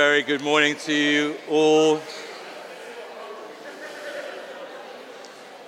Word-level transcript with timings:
very 0.00 0.22
good 0.22 0.40
morning 0.40 0.74
to 0.76 0.94
you 0.94 1.36
all. 1.50 2.00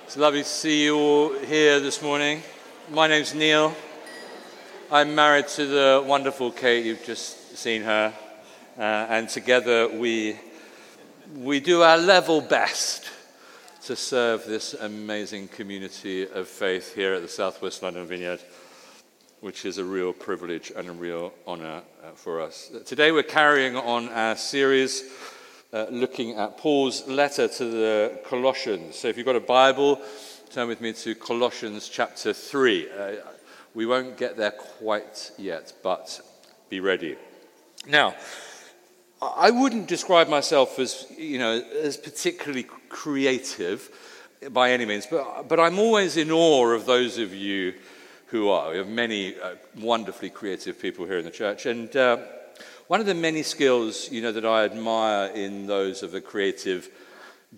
It's 0.05 0.17
lovely 0.17 0.41
to 0.41 0.49
see 0.49 0.85
you 0.85 0.97
all 0.97 1.37
here 1.37 1.79
this 1.79 2.01
morning. 2.01 2.41
My 2.89 3.05
name's 3.05 3.35
Neil. 3.35 3.75
I'm 4.91 5.13
married 5.13 5.49
to 5.49 5.67
the 5.67 6.03
wonderful 6.03 6.49
Kate, 6.49 6.83
you've 6.83 7.05
just 7.05 7.55
seen 7.57 7.83
her, 7.83 8.11
uh, 8.75 8.81
and 8.81 9.29
together 9.29 9.87
we, 9.87 10.39
we 11.35 11.59
do 11.59 11.83
our 11.83 11.99
level 11.99 12.41
best 12.41 13.11
to 13.85 13.95
serve 13.95 14.45
this 14.45 14.73
amazing 14.73 15.47
community 15.47 16.27
of 16.27 16.47
faith 16.47 16.95
here 16.95 17.13
at 17.13 17.21
the 17.21 17.27
Southwest 17.27 17.83
London 17.83 18.07
Vineyard 18.07 18.39
which 19.43 19.65
is 19.65 19.77
a 19.77 19.83
real 19.83 20.13
privilege 20.13 20.71
and 20.73 20.87
a 20.87 20.91
real 20.93 21.33
honor 21.45 21.81
uh, 22.01 22.11
for 22.15 22.39
us. 22.39 22.71
Today 22.85 23.11
we're 23.11 23.23
carrying 23.23 23.75
on 23.75 24.07
our 24.07 24.37
series 24.37 25.03
uh, 25.73 25.85
looking 25.91 26.37
at 26.37 26.57
Paul's 26.57 27.05
letter 27.09 27.49
to 27.49 27.65
the 27.65 28.21
Colossians. 28.23 28.95
So 28.95 29.09
if 29.09 29.17
you've 29.17 29.25
got 29.25 29.35
a 29.35 29.41
Bible, 29.41 30.01
turn 30.49 30.69
with 30.69 30.79
me 30.79 30.93
to 30.93 31.13
Colossians 31.15 31.89
chapter 31.89 32.31
3. 32.31 32.87
Uh, 32.89 33.11
we 33.73 33.85
won't 33.85 34.15
get 34.15 34.37
there 34.37 34.51
quite 34.51 35.31
yet, 35.37 35.73
but 35.83 36.21
be 36.69 36.79
ready. 36.79 37.17
Now, 37.85 38.15
I 39.21 39.51
wouldn't 39.51 39.89
describe 39.89 40.29
myself 40.29 40.79
as, 40.79 41.05
you 41.17 41.37
know, 41.37 41.61
as 41.81 41.97
particularly 41.97 42.63
creative 42.87 43.89
by 44.51 44.71
any 44.71 44.85
means, 44.85 45.05
but, 45.05 45.49
but 45.49 45.59
I'm 45.59 45.79
always 45.79 46.15
in 46.15 46.31
awe 46.31 46.67
of 46.69 46.85
those 46.85 47.17
of 47.17 47.33
you 47.33 47.73
who 48.33 48.49
are. 48.49 48.71
We 48.71 48.77
have 48.77 48.87
many 48.87 49.39
uh, 49.39 49.53
wonderfully 49.79 50.31
creative 50.31 50.81
people 50.81 51.05
here 51.05 51.19
in 51.19 51.23
the 51.23 51.29
church. 51.29 51.67
And 51.67 51.95
uh, 51.95 52.17
one 52.87 52.99
of 52.99 53.05
the 53.05 53.13
many 53.13 53.43
skills, 53.43 54.09
you 54.11 54.23
know, 54.23 54.31
that 54.31 54.43
I 54.43 54.65
admire 54.65 55.27
in 55.27 55.67
those 55.67 56.01
of 56.01 56.15
a 56.15 56.19
creative 56.19 56.89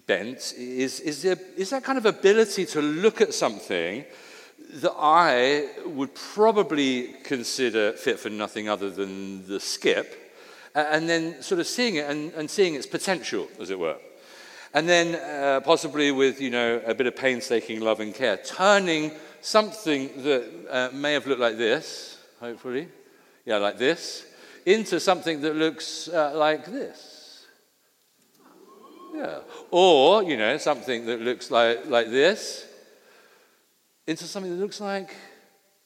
bent 0.06 0.54
is, 0.58 1.00
is, 1.00 1.22
there, 1.22 1.38
is 1.56 1.70
that 1.70 1.86
kind 1.86 1.98
of 1.98 2.06
ability 2.06 2.66
to 2.66 2.82
look 2.82 3.22
at 3.22 3.34
something 3.34 4.04
that 4.74 4.92
I 4.98 5.70
would 5.86 6.14
probably 6.14 7.14
consider 7.24 7.94
fit 7.94 8.20
for 8.20 8.30
nothing 8.30 8.68
other 8.68 8.90
than 8.90 9.48
the 9.48 9.62
skip, 9.62 10.34
and 10.76 11.08
then 11.08 11.42
sort 11.42 11.62
of 11.62 11.68
seeing 11.68 11.96
it 11.96 12.10
and, 12.10 12.34
and 12.34 12.52
seeing 12.52 12.76
its 12.76 12.86
potential, 12.86 13.48
as 13.62 13.70
it 13.70 13.80
were. 13.80 13.96
And 14.74 14.90
then, 14.90 15.16
uh, 15.16 15.62
possibly 15.62 16.12
with 16.12 16.42
you 16.42 16.50
know 16.50 16.82
a 16.86 16.94
bit 16.94 17.08
of 17.08 17.16
painstaking 17.16 17.80
love 17.80 18.02
and 18.02 18.14
care, 18.14 18.36
turning 18.36 19.14
something 19.46 20.24
that 20.24 20.44
uh, 20.72 20.90
may 20.92 21.14
have 21.14 21.28
looked 21.28 21.40
like 21.40 21.56
this, 21.56 22.18
hopefully, 22.40 22.88
yeah, 23.46 23.58
like 23.58 23.78
this, 23.78 24.26
into 24.66 25.00
something 25.00 25.40
that 25.42 25.56
looks 25.56 26.08
uh, 26.08 26.32
like 26.36 26.66
this. 26.66 27.46
Yeah. 29.14 29.40
Or, 29.70 30.24
you 30.24 30.36
know, 30.36 30.58
something 30.58 31.06
that 31.06 31.22
looks 31.22 31.52
like, 31.52 31.86
like 31.86 32.10
this 32.10 32.66
into 34.08 34.26
something 34.26 34.52
that 34.52 34.62
looks 34.62 34.82
like 34.82 35.16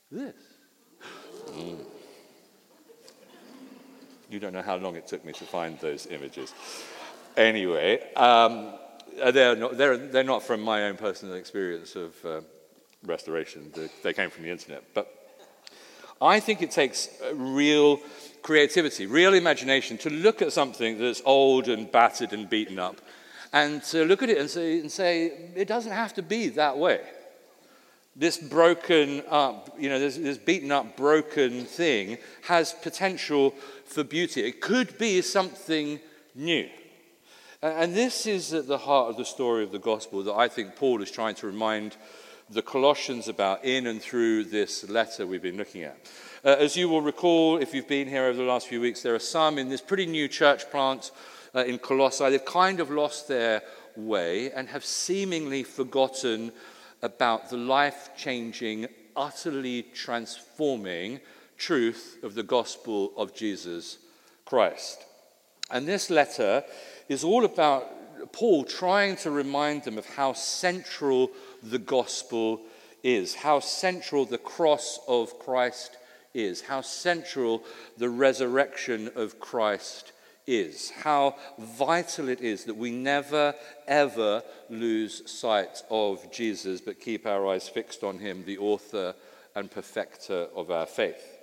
this. 0.09 0.35
Mm. 1.51 1.79
You 4.29 4.39
don't 4.39 4.53
know 4.53 4.61
how 4.61 4.77
long 4.77 4.95
it 4.95 5.05
took 5.05 5.25
me 5.25 5.33
to 5.33 5.43
find 5.43 5.77
those 5.79 6.07
images. 6.07 6.53
Anyway, 7.35 8.13
um, 8.13 8.73
they're, 9.33 9.55
not, 9.55 9.77
they're, 9.77 9.97
they're 9.97 10.23
not 10.23 10.43
from 10.43 10.61
my 10.61 10.85
own 10.85 10.95
personal 10.95 11.35
experience 11.35 11.97
of. 11.97 12.25
Uh, 12.25 12.41
restoration. 13.05 13.71
They 14.03 14.13
came 14.13 14.29
from 14.29 14.43
the 14.43 14.51
internet. 14.51 14.83
But 14.93 15.13
I 16.21 16.39
think 16.39 16.61
it 16.61 16.71
takes 16.71 17.09
real 17.33 17.99
creativity, 18.41 19.05
real 19.05 19.33
imagination 19.33 19.97
to 19.99 20.09
look 20.09 20.41
at 20.41 20.53
something 20.53 20.97
that's 20.97 21.21
old 21.25 21.67
and 21.67 21.91
battered 21.91 22.33
and 22.33 22.49
beaten 22.49 22.79
up 22.79 23.01
and 23.53 23.81
to 23.83 24.05
look 24.05 24.21
at 24.21 24.29
it 24.29 24.37
and 24.37 24.49
say, 24.49 24.79
and 24.79 24.91
say 24.91 25.51
it 25.55 25.67
doesn't 25.67 25.91
have 25.91 26.13
to 26.15 26.21
be 26.21 26.49
that 26.49 26.77
way. 26.77 27.01
This 28.15 28.37
broken 28.37 29.23
up, 29.29 29.75
you 29.79 29.87
know, 29.87 29.99
this, 29.99 30.17
this 30.17 30.37
beaten 30.37 30.71
up, 30.71 30.97
broken 30.97 31.63
thing 31.63 32.17
has 32.43 32.73
potential 32.73 33.51
for 33.85 34.03
beauty. 34.03 34.45
It 34.45 34.61
could 34.61 34.97
be 34.97 35.21
something 35.21 35.99
new. 36.35 36.69
And 37.61 37.93
this 37.93 38.25
is 38.25 38.53
at 38.53 38.67
the 38.67 38.77
heart 38.77 39.09
of 39.09 39.17
the 39.17 39.25
story 39.25 39.63
of 39.63 39.71
the 39.71 39.79
gospel 39.79 40.23
that 40.23 40.33
I 40.33 40.47
think 40.47 40.75
Paul 40.75 41.01
is 41.01 41.11
trying 41.11 41.35
to 41.35 41.47
remind 41.47 41.97
the 42.51 42.61
Colossians 42.61 43.27
about 43.27 43.63
in 43.63 43.85
and 43.87 44.01
through 44.01 44.43
this 44.45 44.89
letter 44.89 45.27
we've 45.27 45.41
been 45.41 45.57
looking 45.57 45.83
at. 45.83 45.97
Uh, 46.43 46.55
as 46.57 46.75
you 46.75 46.89
will 46.89 47.01
recall, 47.01 47.57
if 47.57 47.73
you've 47.73 47.87
been 47.87 48.07
here 48.07 48.25
over 48.25 48.37
the 48.37 48.43
last 48.43 48.67
few 48.67 48.81
weeks, 48.81 49.03
there 49.03 49.13
are 49.13 49.19
some 49.19 49.59
in 49.59 49.69
this 49.69 49.81
pretty 49.81 50.07
new 50.07 50.27
church 50.27 50.69
plant 50.71 51.11
uh, 51.53 51.59
in 51.59 51.77
Colossae. 51.77 52.29
They've 52.29 52.43
kind 52.43 52.79
of 52.79 52.89
lost 52.89 53.27
their 53.27 53.61
way 53.95 54.51
and 54.51 54.67
have 54.69 54.83
seemingly 54.83 55.63
forgotten 55.63 56.51
about 57.03 57.49
the 57.49 57.57
life 57.57 58.09
changing, 58.17 58.87
utterly 59.15 59.83
transforming 59.93 61.19
truth 61.57 62.17
of 62.23 62.33
the 62.33 62.43
gospel 62.43 63.13
of 63.15 63.35
Jesus 63.35 63.99
Christ. 64.45 65.05
And 65.69 65.87
this 65.87 66.09
letter 66.09 66.63
is 67.09 67.23
all 67.23 67.45
about 67.45 68.31
Paul 68.31 68.63
trying 68.63 69.15
to 69.17 69.31
remind 69.31 69.83
them 69.83 69.97
of 69.97 70.05
how 70.05 70.33
central 70.33 71.31
the 71.63 71.79
gospel 71.79 72.61
is, 73.03 73.35
how 73.35 73.59
central 73.59 74.25
the 74.25 74.37
cross 74.37 74.99
of 75.07 75.39
Christ 75.39 75.97
is, 76.33 76.61
how 76.61 76.81
central 76.81 77.63
the 77.97 78.09
resurrection 78.09 79.09
of 79.15 79.39
Christ 79.39 80.11
is, 80.45 80.89
how 80.89 81.35
vital 81.57 82.27
it 82.27 82.41
is 82.41 82.65
that 82.65 82.75
we 82.75 82.91
never, 82.91 83.53
ever 83.87 84.43
lose 84.69 85.29
sight 85.29 85.83
of 85.89 86.31
Jesus, 86.31 86.81
but 86.81 86.99
keep 86.99 87.25
our 87.25 87.47
eyes 87.47 87.69
fixed 87.69 88.03
on 88.03 88.19
him, 88.19 88.43
the 88.45 88.57
author 88.57 89.13
and 89.55 89.69
perfecter 89.69 90.47
of 90.55 90.71
our 90.71 90.85
faith. 90.85 91.37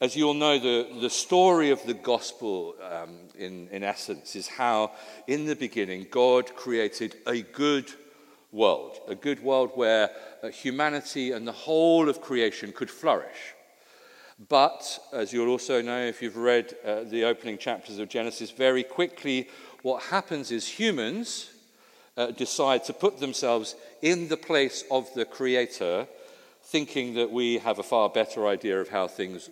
As 0.00 0.16
you 0.16 0.28
all 0.28 0.34
know, 0.34 0.58
the, 0.58 0.88
the 1.00 1.10
story 1.10 1.70
of 1.70 1.84
the 1.86 1.94
gospel, 1.94 2.74
um, 2.82 3.16
in, 3.38 3.68
in 3.68 3.82
essence, 3.82 4.36
is 4.36 4.48
how 4.48 4.92
in 5.26 5.46
the 5.46 5.56
beginning 5.56 6.06
God 6.10 6.54
created 6.54 7.16
a 7.26 7.42
good 7.42 7.90
world, 8.54 9.00
a 9.08 9.14
good 9.14 9.42
world 9.42 9.72
where 9.74 10.10
uh, 10.42 10.48
humanity 10.48 11.32
and 11.32 11.46
the 11.46 11.52
whole 11.52 12.08
of 12.08 12.20
creation 12.20 12.72
could 12.72 12.90
flourish. 12.90 13.54
But, 14.48 14.98
as 15.12 15.32
you'll 15.32 15.50
also 15.50 15.82
know 15.82 16.00
if 16.00 16.22
you've 16.22 16.36
read 16.36 16.74
uh, 16.84 17.02
the 17.04 17.24
opening 17.24 17.58
chapters 17.58 17.98
of 17.98 18.08
Genesis, 18.08 18.50
very 18.50 18.82
quickly 18.82 19.48
what 19.82 20.04
happens 20.04 20.50
is 20.50 20.66
humans 20.66 21.50
uh, 22.16 22.28
decide 22.28 22.84
to 22.84 22.92
put 22.92 23.18
themselves 23.18 23.74
in 24.02 24.28
the 24.28 24.36
place 24.36 24.84
of 24.90 25.12
the 25.14 25.24
Creator, 25.24 26.06
thinking 26.62 27.14
that 27.14 27.30
we 27.30 27.58
have 27.58 27.78
a 27.78 27.82
far 27.82 28.08
better 28.08 28.46
idea 28.46 28.80
of 28.80 28.88
how 28.88 29.08
things 29.08 29.50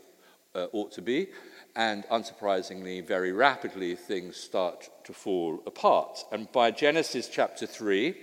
uh, 0.54 0.66
ought 0.72 0.92
to 0.92 1.02
be. 1.02 1.28
And 1.74 2.04
unsurprisingly, 2.04 3.06
very 3.06 3.32
rapidly, 3.32 3.94
things 3.94 4.36
start 4.36 4.90
to 5.04 5.12
fall 5.12 5.62
apart. 5.66 6.24
And 6.30 6.50
by 6.52 6.70
Genesis 6.70 7.28
chapter 7.28 7.66
3, 7.66 8.14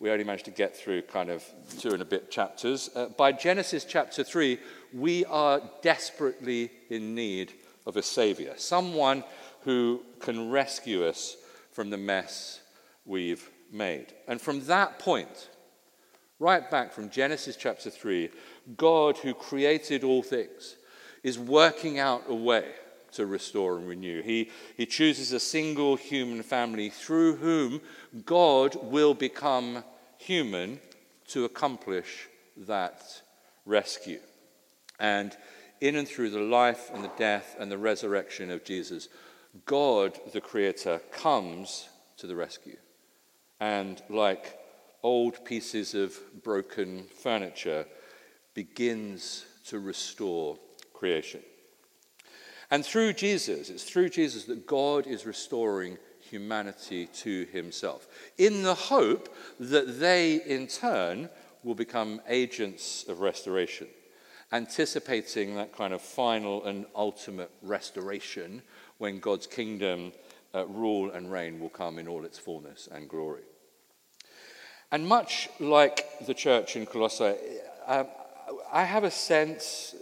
we 0.00 0.10
only 0.10 0.24
managed 0.24 0.44
to 0.44 0.50
get 0.50 0.76
through 0.76 1.02
kind 1.02 1.28
of 1.28 1.44
two 1.78 1.90
and 1.90 2.02
a 2.02 2.04
bit 2.04 2.30
chapters. 2.30 2.88
Uh, 2.94 3.06
by 3.06 3.32
Genesis 3.32 3.84
chapter 3.84 4.22
3, 4.22 4.58
we 4.92 5.24
are 5.24 5.60
desperately 5.82 6.70
in 6.88 7.14
need 7.14 7.52
of 7.86 7.96
a 7.96 8.02
savior, 8.02 8.54
someone 8.56 9.24
who 9.62 10.02
can 10.20 10.50
rescue 10.50 11.04
us 11.04 11.36
from 11.72 11.90
the 11.90 11.96
mess 11.96 12.60
we've 13.04 13.50
made. 13.72 14.12
And 14.28 14.40
from 14.40 14.64
that 14.66 14.98
point, 14.98 15.48
right 16.38 16.70
back 16.70 16.92
from 16.92 17.10
Genesis 17.10 17.56
chapter 17.56 17.90
3, 17.90 18.30
God, 18.76 19.16
who 19.16 19.34
created 19.34 20.04
all 20.04 20.22
things, 20.22 20.76
is 21.24 21.38
working 21.38 21.98
out 21.98 22.24
a 22.28 22.34
way 22.34 22.66
to 23.12 23.26
restore 23.26 23.78
and 23.78 23.88
renew. 23.88 24.22
He, 24.22 24.50
he 24.76 24.86
chooses 24.86 25.32
a 25.32 25.40
single 25.40 25.96
human 25.96 26.42
family 26.42 26.90
through 26.90 27.36
whom 27.36 27.80
God 28.24 28.76
will 28.82 29.14
become 29.14 29.82
human 30.18 30.80
to 31.28 31.44
accomplish 31.44 32.28
that 32.56 33.22
rescue. 33.64 34.20
And 35.00 35.36
in 35.80 35.96
and 35.96 36.06
through 36.06 36.30
the 36.30 36.40
life 36.40 36.90
and 36.92 37.02
the 37.02 37.12
death 37.16 37.56
and 37.58 37.70
the 37.70 37.78
resurrection 37.78 38.50
of 38.50 38.64
Jesus, 38.64 39.08
God, 39.64 40.18
the 40.32 40.40
Creator, 40.40 41.00
comes 41.12 41.88
to 42.18 42.26
the 42.26 42.36
rescue. 42.36 42.76
And 43.60 44.02
like 44.08 44.58
old 45.02 45.44
pieces 45.44 45.94
of 45.94 46.18
broken 46.42 47.04
furniture, 47.22 47.86
begins 48.54 49.46
to 49.66 49.78
restore 49.78 50.58
creation. 50.92 51.40
And 52.70 52.84
through 52.84 53.14
Jesus, 53.14 53.70
it's 53.70 53.84
through 53.84 54.10
Jesus 54.10 54.44
that 54.44 54.66
God 54.66 55.06
is 55.06 55.24
restoring 55.24 55.96
humanity 56.30 57.06
to 57.06 57.44
himself, 57.46 58.06
in 58.36 58.62
the 58.62 58.74
hope 58.74 59.34
that 59.58 59.98
they 60.00 60.42
in 60.46 60.66
turn 60.66 61.28
will 61.64 61.74
become 61.74 62.20
agents 62.28 63.04
of 63.08 63.20
restoration. 63.20 63.88
anticipating 64.52 65.56
that 65.56 65.76
kind 65.76 65.92
of 65.92 66.00
final 66.00 66.64
and 66.64 66.86
ultimate 66.94 67.50
restoration 67.62 68.62
when 68.98 69.20
God's 69.20 69.46
kingdom, 69.46 70.12
uh, 70.54 70.66
rule, 70.66 71.10
and 71.10 71.30
reign 71.30 71.60
will 71.60 71.68
come 71.68 71.98
in 71.98 72.08
all 72.08 72.24
its 72.24 72.38
fullness 72.38 72.88
and 72.90 73.08
glory. 73.08 73.42
And 74.90 75.06
much 75.06 75.50
like 75.60 76.26
the 76.26 76.32
church 76.32 76.76
in 76.76 76.86
Colossae, 76.86 77.34
uh, 77.86 78.04
I 78.72 78.84
have 78.84 79.04
a 79.04 79.10
sense 79.10 79.94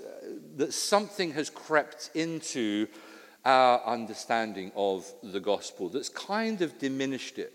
that 0.56 0.72
something 0.72 1.32
has 1.32 1.50
crept 1.50 2.10
into 2.14 2.86
our 3.46 3.80
understanding 3.86 4.72
of 4.74 5.06
the 5.22 5.38
gospel 5.38 5.88
that's 5.88 6.08
kind 6.08 6.62
of 6.62 6.78
diminished 6.80 7.38
it. 7.38 7.52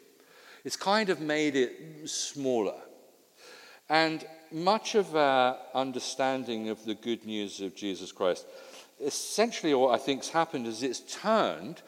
It's 0.64 0.78
kind 0.78 1.10
of 1.10 1.20
made 1.20 1.58
it 1.58 2.10
smaller. 2.10 2.80
And 3.90 4.26
much 4.54 4.96
of 4.96 5.18
our 5.18 5.58
understanding 5.74 6.70
of 6.70 6.86
the 6.86 6.96
good 6.96 7.26
news 7.26 7.60
of 7.60 7.76
Jesus 7.76 8.14
Christ, 8.14 8.46
essentially 9.02 9.74
what 9.74 9.94
I 9.94 10.02
think's 10.02 10.30
happened 10.30 10.66
is 10.66 10.82
it's 10.82 11.02
turned 11.02 11.82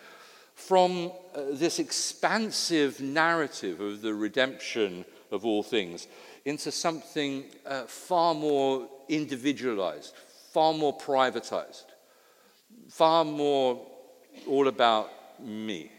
from 0.54 1.14
uh, 1.34 1.44
this 1.54 1.80
expansive 1.80 3.00
narrative 3.00 3.80
of 3.80 4.02
the 4.02 4.14
redemption 4.14 5.06
of 5.32 5.46
all 5.46 5.64
things 5.64 6.08
into 6.44 6.74
something 6.74 7.46
uh, 7.66 7.84
far 7.84 8.36
more 8.36 8.90
individualized, 9.08 10.14
far 10.52 10.74
more 10.74 10.96
privatized, 10.98 11.86
far 12.90 13.24
more 13.24 13.93
all 14.48 14.68
about 14.68 15.10
me. 15.40 15.92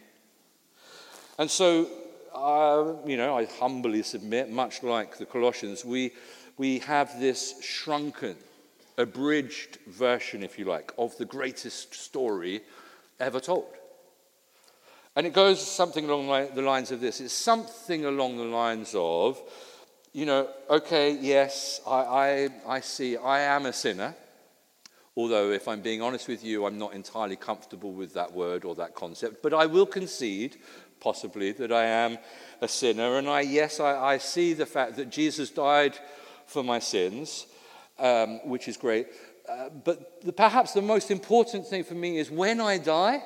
And 1.39 1.51
so, 1.51 1.89
uh, 2.35 2.95
you 3.07 3.17
know, 3.17 3.37
I 3.37 3.47
humbly 3.47 4.03
submit, 4.03 4.51
much 4.51 4.83
like 4.83 5.19
the 5.19 5.27
Colossians, 5.27 5.85
we, 5.85 6.13
we 6.57 6.79
have 6.81 7.19
this 7.19 7.61
shrunken, 7.63 8.37
abridged 8.99 9.79
version, 9.87 10.43
if 10.43 10.59
you 10.59 10.65
like, 10.65 10.93
of 10.97 11.17
the 11.19 11.25
greatest 11.25 11.95
story 11.95 12.63
ever 13.19 13.41
told. 13.41 13.67
And 15.17 15.27
it 15.27 15.33
goes 15.33 15.65
something 15.65 16.09
along 16.09 16.55
the 16.55 16.63
lines 16.63 16.91
of 16.91 17.01
this. 17.01 17.21
It's 17.21 17.33
something 17.33 18.05
along 18.05 18.37
the 18.37 18.45
lines 18.45 18.95
of, 18.97 19.41
you 20.13 20.27
know, 20.27 20.49
okay, 20.71 21.11
yes, 21.21 21.81
I, 21.87 21.99
I, 21.99 22.49
I 22.77 22.81
see 22.81 23.17
I 23.17 23.41
am 23.41 23.67
a 23.67 23.73
sinner. 23.73 24.15
Although, 25.17 25.53
if 25.53 25.69
I'm 25.69 25.81
being 25.81 26.03
honest 26.03 26.27
with 26.27 26.45
you, 26.45 26.67
I'm 26.67 26.79
not 26.79 26.93
entirely 26.93 27.37
comfortable 27.37 27.93
with 27.93 28.15
that 28.15 28.33
word 28.33 28.65
or 28.65 28.75
that 28.75 28.95
concept. 28.95 29.43
But 29.43 29.55
I 29.55 29.67
will 29.67 29.87
concede, 29.87 30.57
possibly, 30.99 31.53
that 31.53 31.71
I 31.71 31.85
am 31.85 32.19
a 32.61 32.67
sinner. 32.67 33.17
And 33.19 33.29
I, 33.29 33.43
yes, 33.43 33.79
I, 33.79 34.15
I 34.15 34.19
see 34.19 34.55
the 34.55 34.67
fact 34.67 34.97
that 34.97 35.11
Jesus 35.11 35.51
died 35.51 35.97
for 36.47 36.65
my 36.65 36.81
sins, 36.81 37.47
um, 37.99 38.41
which 38.49 38.67
is 38.67 38.77
great. 38.77 39.07
Uh, 39.49 39.69
but 39.69 40.21
the, 40.23 40.33
perhaps 40.33 40.73
the 40.73 40.83
most 40.83 41.13
important 41.13 41.67
thing 41.67 41.85
for 41.85 41.95
me 41.95 42.19
is 42.19 42.31
when 42.31 42.61
I 42.61 42.79
die, 42.79 43.23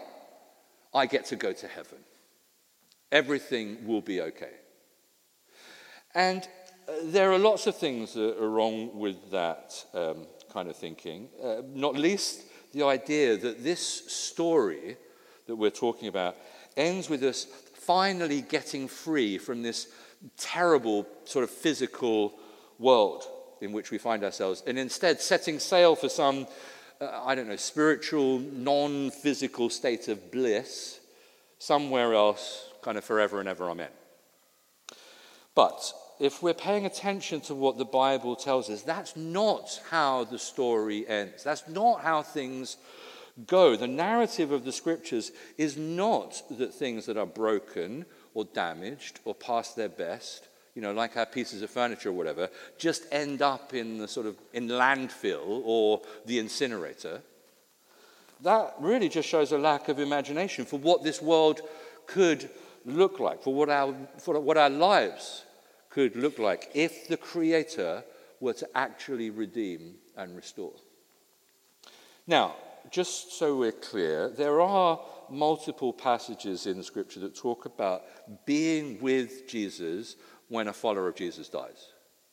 I 0.93 1.07
get 1.07 1.27
to 1.27 1.37
go 1.37 1.53
to 1.53 1.69
heaven. 1.69 1.99
Everything 3.11 3.87
will 3.87 4.03
be 4.03 4.21
okay. 4.21 4.53
And 6.15 6.47
uh, 6.87 6.93
there 7.05 7.33
are 7.33 7.39
lots 7.39 7.67
of 7.67 7.77
things 7.77 8.13
that 8.15 8.43
are 8.43 8.51
wrong 8.51 8.99
with 8.99 9.31
that 9.31 9.85
um, 9.95 10.27
kind 10.53 10.69
of 10.69 10.77
thinking, 10.77 11.29
uh, 11.43 11.63
not 11.75 11.95
least 11.95 12.43
the 12.73 12.83
idea 12.85 13.37
that 13.37 13.63
this 13.63 13.81
story 14.11 14.97
that 15.47 15.57
we're 15.57 15.71
talking 15.71 16.09
about 16.09 16.37
ends 16.77 17.09
with 17.09 17.23
us 17.23 17.47
finally 17.75 18.43
getting 18.43 18.87
free 18.89 19.39
from 19.39 19.63
this 19.63 19.89
terrible 20.37 21.07
sort 21.25 21.43
of 21.43 21.51
physical 21.51 22.35
world 22.79 23.25
in 23.61 23.73
which 23.73 23.91
we 23.91 23.99
find 23.99 24.23
ourselves, 24.23 24.63
and 24.67 24.79
instead 24.79 25.21
setting 25.21 25.59
sail 25.59 25.97
for 25.97 26.09
some, 26.09 26.47
uh, 27.01 27.23
I 27.25 27.35
don't 27.35 27.49
know, 27.49 27.57
spiritual, 27.57 28.39
non 28.39 29.11
physical 29.11 29.71
state 29.71 30.09
of 30.09 30.31
bliss 30.31 31.01
somewhere 31.59 32.15
else, 32.15 32.71
kind 32.83 32.97
of 32.97 33.05
forever 33.05 33.41
and 33.41 33.49
ever, 33.49 33.69
amen. 33.69 33.89
But 35.55 35.93
if 36.21 36.43
we're 36.43 36.55
paying 36.55 36.87
attention 36.87 37.41
to 37.43 37.55
what 37.55 37.79
the 37.79 37.85
Bible 37.85 38.35
tells 38.37 38.69
us, 38.71 38.83
that's 38.83 39.17
not 39.17 39.81
how 39.91 40.25
the 40.25 40.39
story 40.39 41.07
ends. 41.09 41.45
That's 41.45 41.69
not 41.69 42.01
how 42.01 42.23
things 42.23 42.77
go. 43.47 43.77
The 43.77 43.87
narrative 43.87 44.51
of 44.51 44.65
the 44.65 44.73
scriptures 44.73 45.31
is 45.57 45.77
not 45.77 46.43
that 46.51 46.75
things 46.75 47.07
that 47.07 47.17
are 47.17 47.27
broken 47.27 48.05
or 48.35 48.45
damaged 48.45 49.21
or 49.25 49.35
past 49.35 49.77
their 49.77 49.89
best, 49.89 50.49
you 50.75 50.83
know, 50.83 50.93
like 50.93 51.17
our 51.17 51.27
pieces 51.27 51.63
of 51.63 51.71
furniture 51.71 52.09
or 52.11 52.13
whatever, 52.13 52.51
just 52.79 53.07
end 53.13 53.43
up 53.43 53.75
in 53.75 53.99
the 53.99 54.09
sort 54.09 54.27
of 54.27 54.37
in 54.53 54.69
landfill 54.69 55.63
or 55.65 56.03
the 56.27 56.39
incinerator. 56.39 57.23
That 58.43 58.75
really 58.81 59.09
just 59.09 59.29
shows 59.29 59.53
a 59.53 59.59
lack 59.59 59.89
of 59.89 59.99
imagination 59.99 60.65
for 60.65 60.79
what 60.79 61.03
this 61.03 61.21
world 61.21 61.61
could 62.07 62.49
look 62.85 63.21
like, 63.21 63.43
for 63.43 63.53
what 63.53 63.69
our, 63.69 63.95
for 64.19 64.39
what 64.41 64.57
our 64.57 64.71
lives 64.71 65.45
could 65.99 66.15
look 66.15 66.39
like 66.39 66.71
if 66.75 67.09
the 67.09 67.17
Creator 67.17 68.05
were 68.39 68.53
to 68.53 68.69
actually 68.77 69.31
redeem 69.31 69.97
and 70.17 70.37
restore. 70.37 70.75
Now, 72.25 72.55
just 72.89 73.37
so 73.37 73.57
we're 73.57 73.73
clear, 73.73 74.29
there 74.29 74.61
are 74.61 75.01
multiple 75.29 75.93
passages 75.93 76.69
in 76.69 76.85
Scripture 76.85 77.19
that 77.19 77.35
talk 77.35 77.65
about 77.65 78.05
being 78.47 79.01
with 79.01 79.49
Jesus 79.49 80.15
when 80.47 80.69
a 80.69 80.73
follower 80.73 81.09
of 81.09 81.17
Jesus 81.17 81.49
dies. 81.49 81.89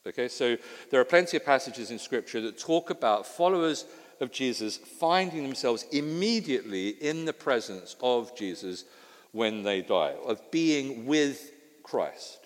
Okay, 0.06 0.28
so 0.28 0.58
there 0.92 1.02
are 1.02 1.06
plenty 1.06 1.36
of 1.36 1.44
passages 1.44 1.90
in 1.90 1.98
Scripture 1.98 2.42
that 2.42 2.60
talk 2.60 2.92
about 2.92 3.26
followers 3.26 3.86
of 4.22 4.32
Jesus 4.32 4.78
finding 4.78 5.42
themselves 5.42 5.88
immediately 5.92 6.90
in 6.90 7.26
the 7.26 7.34
presence 7.34 7.96
of 8.00 8.38
Jesus 8.38 8.86
when 9.32 9.64
they 9.64 9.82
die, 9.82 10.14
of 10.24 10.52
being 10.52 11.08
with 11.08 11.52
Christ. 11.82 12.45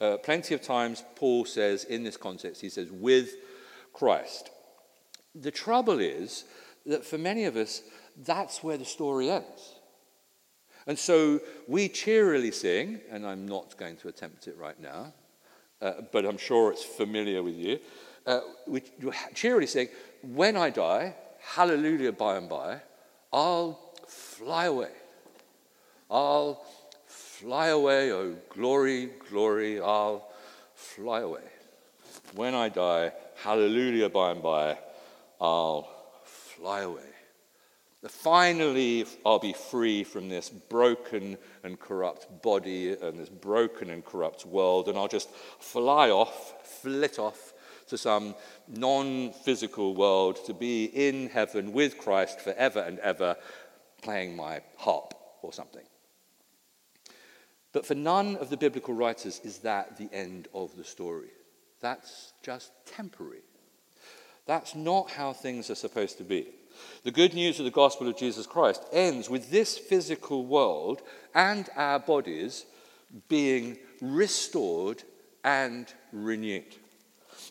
Uh, 0.00 0.16
plenty 0.16 0.54
of 0.54 0.62
times, 0.62 1.02
Paul 1.16 1.44
says 1.44 1.84
in 1.84 2.04
this 2.04 2.16
context, 2.16 2.60
he 2.60 2.68
says, 2.68 2.90
with 2.90 3.34
Christ. 3.92 4.50
The 5.34 5.50
trouble 5.50 5.98
is 5.98 6.44
that 6.86 7.04
for 7.04 7.18
many 7.18 7.44
of 7.44 7.56
us, 7.56 7.82
that's 8.16 8.62
where 8.62 8.78
the 8.78 8.84
story 8.84 9.30
ends. 9.30 9.74
And 10.86 10.98
so 10.98 11.40
we 11.66 11.88
cheerily 11.88 12.50
sing, 12.50 13.00
and 13.10 13.26
I'm 13.26 13.46
not 13.46 13.76
going 13.76 13.96
to 13.96 14.08
attempt 14.08 14.48
it 14.48 14.56
right 14.56 14.80
now, 14.80 15.12
uh, 15.82 15.92
but 16.12 16.24
I'm 16.24 16.38
sure 16.38 16.72
it's 16.72 16.84
familiar 16.84 17.42
with 17.42 17.56
you. 17.56 17.78
Uh, 18.24 18.40
we 18.66 18.82
cheerily 19.34 19.66
sing, 19.66 19.88
When 20.22 20.56
I 20.56 20.70
die, 20.70 21.14
hallelujah 21.40 22.12
by 22.12 22.36
and 22.36 22.48
by, 22.48 22.80
I'll 23.32 23.78
fly 24.06 24.66
away. 24.66 24.90
I'll 26.10 26.64
Fly 27.40 27.68
away, 27.68 28.10
oh 28.10 28.34
glory, 28.48 29.10
glory, 29.30 29.80
I'll 29.80 30.28
fly 30.74 31.20
away. 31.20 31.44
When 32.34 32.52
I 32.52 32.68
die, 32.68 33.12
hallelujah, 33.36 34.08
by 34.08 34.32
and 34.32 34.42
by, 34.42 34.76
I'll 35.40 35.88
fly 36.24 36.80
away. 36.80 37.10
Finally, 38.08 39.06
I'll 39.24 39.38
be 39.38 39.52
free 39.52 40.02
from 40.02 40.28
this 40.28 40.50
broken 40.50 41.38
and 41.62 41.78
corrupt 41.78 42.42
body 42.42 42.96
and 43.00 43.20
this 43.20 43.28
broken 43.28 43.90
and 43.90 44.04
corrupt 44.04 44.44
world, 44.44 44.88
and 44.88 44.98
I'll 44.98 45.06
just 45.06 45.30
fly 45.60 46.10
off, 46.10 46.66
flit 46.82 47.20
off 47.20 47.54
to 47.86 47.96
some 47.96 48.34
non 48.66 49.32
physical 49.32 49.94
world 49.94 50.44
to 50.46 50.54
be 50.54 50.86
in 50.86 51.28
heaven 51.28 51.72
with 51.72 51.98
Christ 51.98 52.40
forever 52.40 52.80
and 52.80 52.98
ever, 52.98 53.36
playing 54.02 54.34
my 54.34 54.60
harp 54.76 55.14
or 55.42 55.52
something. 55.52 55.84
But 57.78 57.86
for 57.86 57.94
none 57.94 58.34
of 58.38 58.50
the 58.50 58.56
biblical 58.56 58.92
writers 58.92 59.40
is 59.44 59.58
that 59.58 59.98
the 59.98 60.08
end 60.12 60.48
of 60.52 60.76
the 60.76 60.82
story. 60.82 61.28
That's 61.80 62.32
just 62.42 62.72
temporary. 62.86 63.42
That's 64.46 64.74
not 64.74 65.12
how 65.12 65.32
things 65.32 65.70
are 65.70 65.76
supposed 65.76 66.18
to 66.18 66.24
be. 66.24 66.48
The 67.04 67.12
good 67.12 67.34
news 67.34 67.60
of 67.60 67.64
the 67.64 67.70
gospel 67.70 68.08
of 68.08 68.16
Jesus 68.16 68.48
Christ 68.48 68.82
ends 68.90 69.30
with 69.30 69.52
this 69.52 69.78
physical 69.78 70.44
world 70.44 71.02
and 71.36 71.70
our 71.76 72.00
bodies 72.00 72.66
being 73.28 73.78
restored 74.02 75.04
and 75.44 75.86
renewed. 76.12 76.74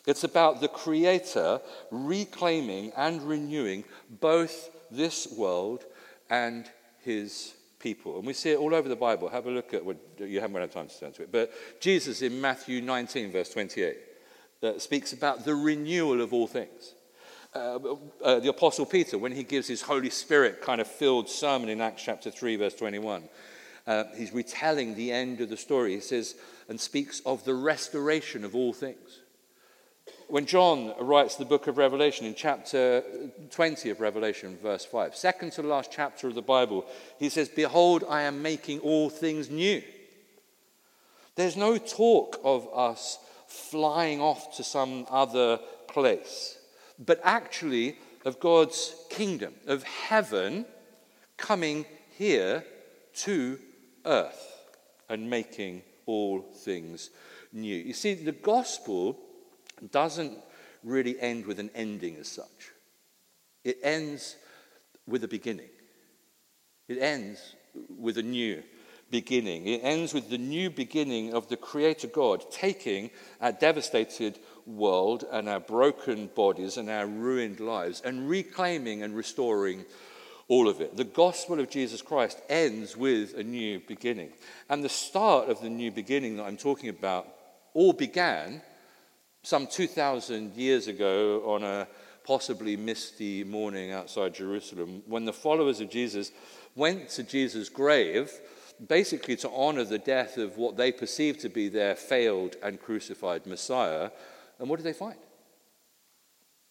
It's 0.06 0.24
about 0.24 0.60
the 0.60 0.68
Creator 0.68 1.62
reclaiming 1.90 2.92
and 2.98 3.22
renewing 3.22 3.84
both 4.10 4.68
this 4.90 5.26
world 5.32 5.86
and 6.28 6.70
His 7.00 7.54
people. 7.78 8.16
And 8.18 8.26
we 8.26 8.32
see 8.32 8.50
it 8.50 8.58
all 8.58 8.74
over 8.74 8.88
the 8.88 8.96
Bible. 8.96 9.28
Have 9.28 9.46
a 9.46 9.50
look 9.50 9.74
at 9.74 9.84
what 9.84 9.96
you 10.18 10.40
haven't 10.40 10.60
had 10.60 10.72
time 10.72 10.88
to 10.88 11.00
turn 11.00 11.12
to 11.12 11.22
it. 11.22 11.32
But 11.32 11.52
Jesus 11.80 12.22
in 12.22 12.40
Matthew 12.40 12.80
19, 12.80 13.32
verse 13.32 13.50
28, 13.50 13.96
uh, 14.62 14.78
speaks 14.78 15.12
about 15.12 15.44
the 15.44 15.54
renewal 15.54 16.20
of 16.20 16.32
all 16.32 16.46
things. 16.46 16.94
Uh, 17.54 17.78
uh, 18.22 18.40
the 18.40 18.50
Apostle 18.50 18.84
Peter, 18.84 19.16
when 19.16 19.32
he 19.32 19.42
gives 19.42 19.66
his 19.66 19.82
Holy 19.82 20.10
Spirit 20.10 20.60
kind 20.60 20.80
of 20.80 20.86
filled 20.86 21.28
sermon 21.28 21.68
in 21.68 21.80
Acts 21.80 22.02
chapter 22.02 22.30
3, 22.30 22.56
verse 22.56 22.74
21, 22.74 23.28
uh, 23.86 24.04
he's 24.16 24.32
retelling 24.32 24.94
the 24.94 25.10
end 25.10 25.40
of 25.40 25.48
the 25.48 25.56
story. 25.56 25.94
He 25.94 26.00
says, 26.00 26.34
and 26.68 26.78
speaks 26.78 27.20
of 27.24 27.44
the 27.44 27.54
restoration 27.54 28.44
of 28.44 28.54
all 28.54 28.72
things. 28.72 29.20
When 30.28 30.44
John 30.44 30.94
writes 31.00 31.36
the 31.36 31.46
book 31.46 31.66
of 31.66 31.78
Revelation 31.78 32.26
in 32.26 32.34
chapter 32.34 33.02
20 33.50 33.90
of 33.90 34.00
Revelation, 34.00 34.58
verse 34.62 34.84
5, 34.84 35.16
second 35.16 35.52
to 35.52 35.62
the 35.62 35.68
last 35.68 35.90
chapter 35.90 36.28
of 36.28 36.34
the 36.34 36.42
Bible, 36.42 36.84
he 37.18 37.30
says, 37.30 37.48
Behold, 37.48 38.04
I 38.08 38.22
am 38.22 38.42
making 38.42 38.80
all 38.80 39.08
things 39.08 39.48
new. 39.48 39.82
There's 41.34 41.56
no 41.56 41.78
talk 41.78 42.40
of 42.44 42.68
us 42.74 43.18
flying 43.46 44.20
off 44.20 44.56
to 44.56 44.64
some 44.64 45.06
other 45.08 45.60
place, 45.88 46.58
but 46.98 47.20
actually 47.24 47.96
of 48.26 48.38
God's 48.38 48.94
kingdom, 49.08 49.54
of 49.66 49.82
heaven 49.82 50.66
coming 51.38 51.86
here 52.10 52.64
to 53.14 53.58
earth 54.04 54.66
and 55.08 55.30
making 55.30 55.82
all 56.04 56.42
things 56.42 57.08
new. 57.50 57.76
You 57.76 57.94
see, 57.94 58.12
the 58.12 58.32
gospel 58.32 59.18
doesn't 59.90 60.38
really 60.84 61.18
end 61.20 61.46
with 61.46 61.58
an 61.58 61.70
ending 61.74 62.16
as 62.16 62.28
such, 62.28 62.72
it 63.64 63.78
ends 63.82 64.36
with 65.06 65.24
a 65.24 65.28
beginning. 65.28 65.70
It 66.88 66.98
ends 66.98 67.54
with 67.98 68.18
a 68.18 68.22
new 68.22 68.62
beginning. 69.10 69.66
It 69.66 69.80
ends 69.82 70.12
with 70.12 70.30
the 70.30 70.38
new 70.38 70.70
beginning 70.70 71.34
of 71.34 71.48
the 71.48 71.56
Creator 71.56 72.08
God 72.08 72.50
taking 72.50 73.10
our 73.40 73.52
devastated 73.52 74.38
world 74.66 75.24
and 75.30 75.48
our 75.48 75.60
broken 75.60 76.28
bodies 76.34 76.76
and 76.76 76.90
our 76.90 77.06
ruined 77.06 77.60
lives 77.60 78.02
and 78.04 78.28
reclaiming 78.28 79.02
and 79.02 79.16
restoring 79.16 79.84
all 80.48 80.68
of 80.68 80.80
it. 80.80 80.96
The 80.96 81.04
gospel 81.04 81.60
of 81.60 81.70
Jesus 81.70 82.02
Christ 82.02 82.40
ends 82.48 82.96
with 82.96 83.34
a 83.34 83.42
new 83.42 83.80
beginning. 83.86 84.30
And 84.68 84.82
the 84.82 84.88
start 84.88 85.48
of 85.48 85.60
the 85.60 85.70
new 85.70 85.90
beginning 85.90 86.36
that 86.36 86.44
I'm 86.44 86.56
talking 86.56 86.88
about 86.88 87.28
all 87.74 87.92
began 87.92 88.62
some 89.42 89.66
2,000 89.66 90.54
years 90.54 90.88
ago 90.88 91.42
on 91.46 91.62
a 91.62 91.88
possibly 92.24 92.76
misty 92.76 93.44
morning 93.44 93.92
outside 93.92 94.34
Jerusalem 94.34 95.02
when 95.06 95.24
the 95.24 95.32
followers 95.32 95.80
of 95.80 95.90
Jesus 95.90 96.32
went 96.74 97.08
to 97.10 97.22
Jesus' 97.22 97.68
grave 97.68 98.30
basically 98.86 99.36
to 99.36 99.50
honor 99.50 99.84
the 99.84 99.98
death 99.98 100.36
of 100.36 100.56
what 100.56 100.76
they 100.76 100.92
perceived 100.92 101.40
to 101.40 101.48
be 101.48 101.68
their 101.68 101.96
failed 101.96 102.56
and 102.62 102.80
crucified 102.80 103.46
Messiah. 103.46 104.10
And 104.58 104.68
what 104.68 104.76
did 104.76 104.84
they 104.84 104.92
find? 104.92 105.18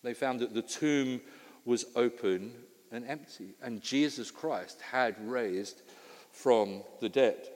They 0.03 0.13
found 0.13 0.39
that 0.39 0.53
the 0.53 0.61
tomb 0.61 1.21
was 1.65 1.85
open 1.95 2.53
and 2.91 3.05
empty, 3.05 3.55
and 3.61 3.81
Jesus 3.81 4.31
Christ 4.31 4.79
had 4.81 5.15
raised 5.19 5.81
from 6.31 6.83
the 7.01 7.09
dead. 7.09 7.49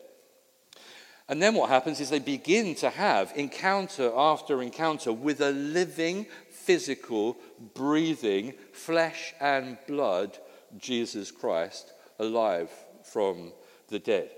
And 1.29 1.41
then 1.41 1.55
what 1.55 1.69
happens 1.69 1.99
is 1.99 2.09
they 2.09 2.19
begin 2.19 2.75
to 2.75 2.89
have 2.89 3.31
encounter 3.35 4.11
after 4.15 4.61
encounter 4.61 5.13
with 5.13 5.39
a 5.41 5.51
living, 5.51 6.25
physical, 6.49 7.37
breathing, 7.73 8.53
flesh 8.73 9.33
and 9.39 9.77
blood 9.87 10.37
Jesus 10.77 11.31
Christ 11.31 11.93
alive 12.19 12.69
from 13.03 13.53
the 13.87 13.99
dead. 13.99 14.29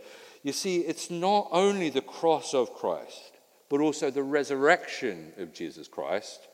You 0.44 0.52
see, 0.52 0.80
it's 0.82 1.10
not 1.10 1.48
only 1.52 1.90
the 1.90 2.02
cross 2.02 2.54
of 2.54 2.74
Christ, 2.74 3.32
but 3.70 3.80
also 3.80 4.12
the 4.12 4.24
resurrection 4.24 5.32
of 5.38 5.54
Jesus 5.54 5.88
Christ 5.88 6.48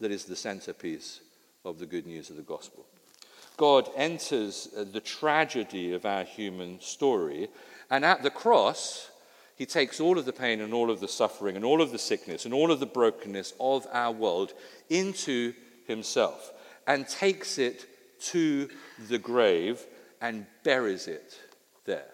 that 0.00 0.10
is 0.10 0.24
the 0.24 0.36
centerpiece 0.36 1.20
of 1.64 1.78
the 1.78 1.86
good 1.86 2.06
news 2.06 2.30
of 2.30 2.36
the 2.36 2.42
gospel. 2.42 2.86
God 3.56 3.88
enters 3.94 4.68
uh, 4.76 4.84
the 4.90 5.00
tragedy 5.00 5.92
of 5.92 6.04
our 6.04 6.24
human 6.24 6.80
story, 6.80 7.48
and 7.90 8.04
at 8.04 8.22
the 8.22 8.30
cross, 8.30 9.10
he 9.56 9.66
takes 9.66 10.00
all 10.00 10.18
of 10.18 10.24
the 10.24 10.32
pain 10.32 10.60
and 10.60 10.74
all 10.74 10.90
of 10.90 11.00
the 11.00 11.08
suffering 11.08 11.56
and 11.56 11.64
all 11.64 11.80
of 11.80 11.92
the 11.92 11.98
sickness 11.98 12.44
and 12.44 12.52
all 12.52 12.72
of 12.72 12.80
the 12.80 12.86
brokenness 12.86 13.54
of 13.60 13.86
our 13.92 14.12
world 14.12 14.52
into 14.88 15.54
himself 15.86 16.52
and 16.86 17.08
takes 17.08 17.58
it 17.58 17.86
to 18.20 18.68
the 19.08 19.18
grave 19.18 19.84
and 20.20 20.46
buries 20.64 21.06
it 21.06 21.38
there. 21.84 22.10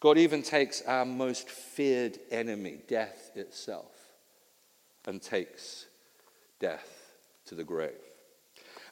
God 0.00 0.18
even 0.18 0.42
takes 0.42 0.82
our 0.82 1.06
most 1.06 1.48
feared 1.48 2.18
enemy, 2.30 2.78
death 2.88 3.30
itself, 3.34 3.94
and 5.06 5.22
takes 5.22 5.86
death 6.60 7.14
to 7.46 7.54
the 7.54 7.64
grave. 7.64 7.92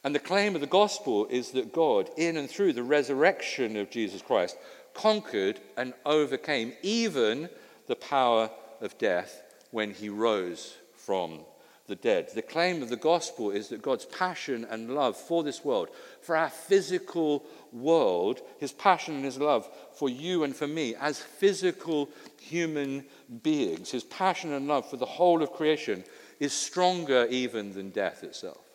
And 0.04 0.14
the 0.14 0.20
claim 0.20 0.54
of 0.54 0.60
the 0.60 0.66
gospel 0.66 1.26
is 1.26 1.50
that 1.50 1.72
God, 1.72 2.08
in 2.16 2.36
and 2.36 2.50
through 2.50 2.72
the 2.72 2.82
resurrection 2.82 3.76
of 3.76 3.90
Jesus 3.90 4.22
Christ, 4.22 4.56
conquered 4.94 5.60
and 5.76 5.94
overcame 6.04 6.72
even 6.82 7.48
the 7.86 7.96
power 7.96 8.50
of 8.80 8.98
death 8.98 9.42
when 9.70 9.92
he 9.92 10.08
rose 10.08 10.76
from 10.94 11.40
the 11.86 11.96
dead. 11.96 12.28
The 12.34 12.42
claim 12.42 12.82
of 12.82 12.88
the 12.88 12.96
gospel 12.96 13.50
is 13.50 13.68
that 13.68 13.82
God's 13.82 14.04
passion 14.06 14.66
and 14.70 14.94
love 14.94 15.16
for 15.16 15.42
this 15.42 15.64
world, 15.64 15.88
for 16.20 16.36
our 16.36 16.48
physical 16.48 17.44
world, 17.72 18.40
his 18.58 18.72
passion 18.72 19.16
and 19.16 19.24
his 19.24 19.38
love 19.38 19.68
for 19.94 20.08
you 20.08 20.44
and 20.44 20.54
for 20.54 20.66
me 20.66 20.94
as 20.94 21.18
physical 21.18 22.08
human 22.40 23.04
beings, 23.42 23.90
his 23.90 24.04
passion 24.04 24.52
and 24.52 24.68
love 24.68 24.88
for 24.88 24.96
the 24.96 25.06
whole 25.06 25.42
of 25.42 25.52
creation 25.52 26.04
is 26.38 26.52
stronger 26.52 27.26
even 27.30 27.72
than 27.72 27.90
death 27.90 28.24
itself. 28.24 28.71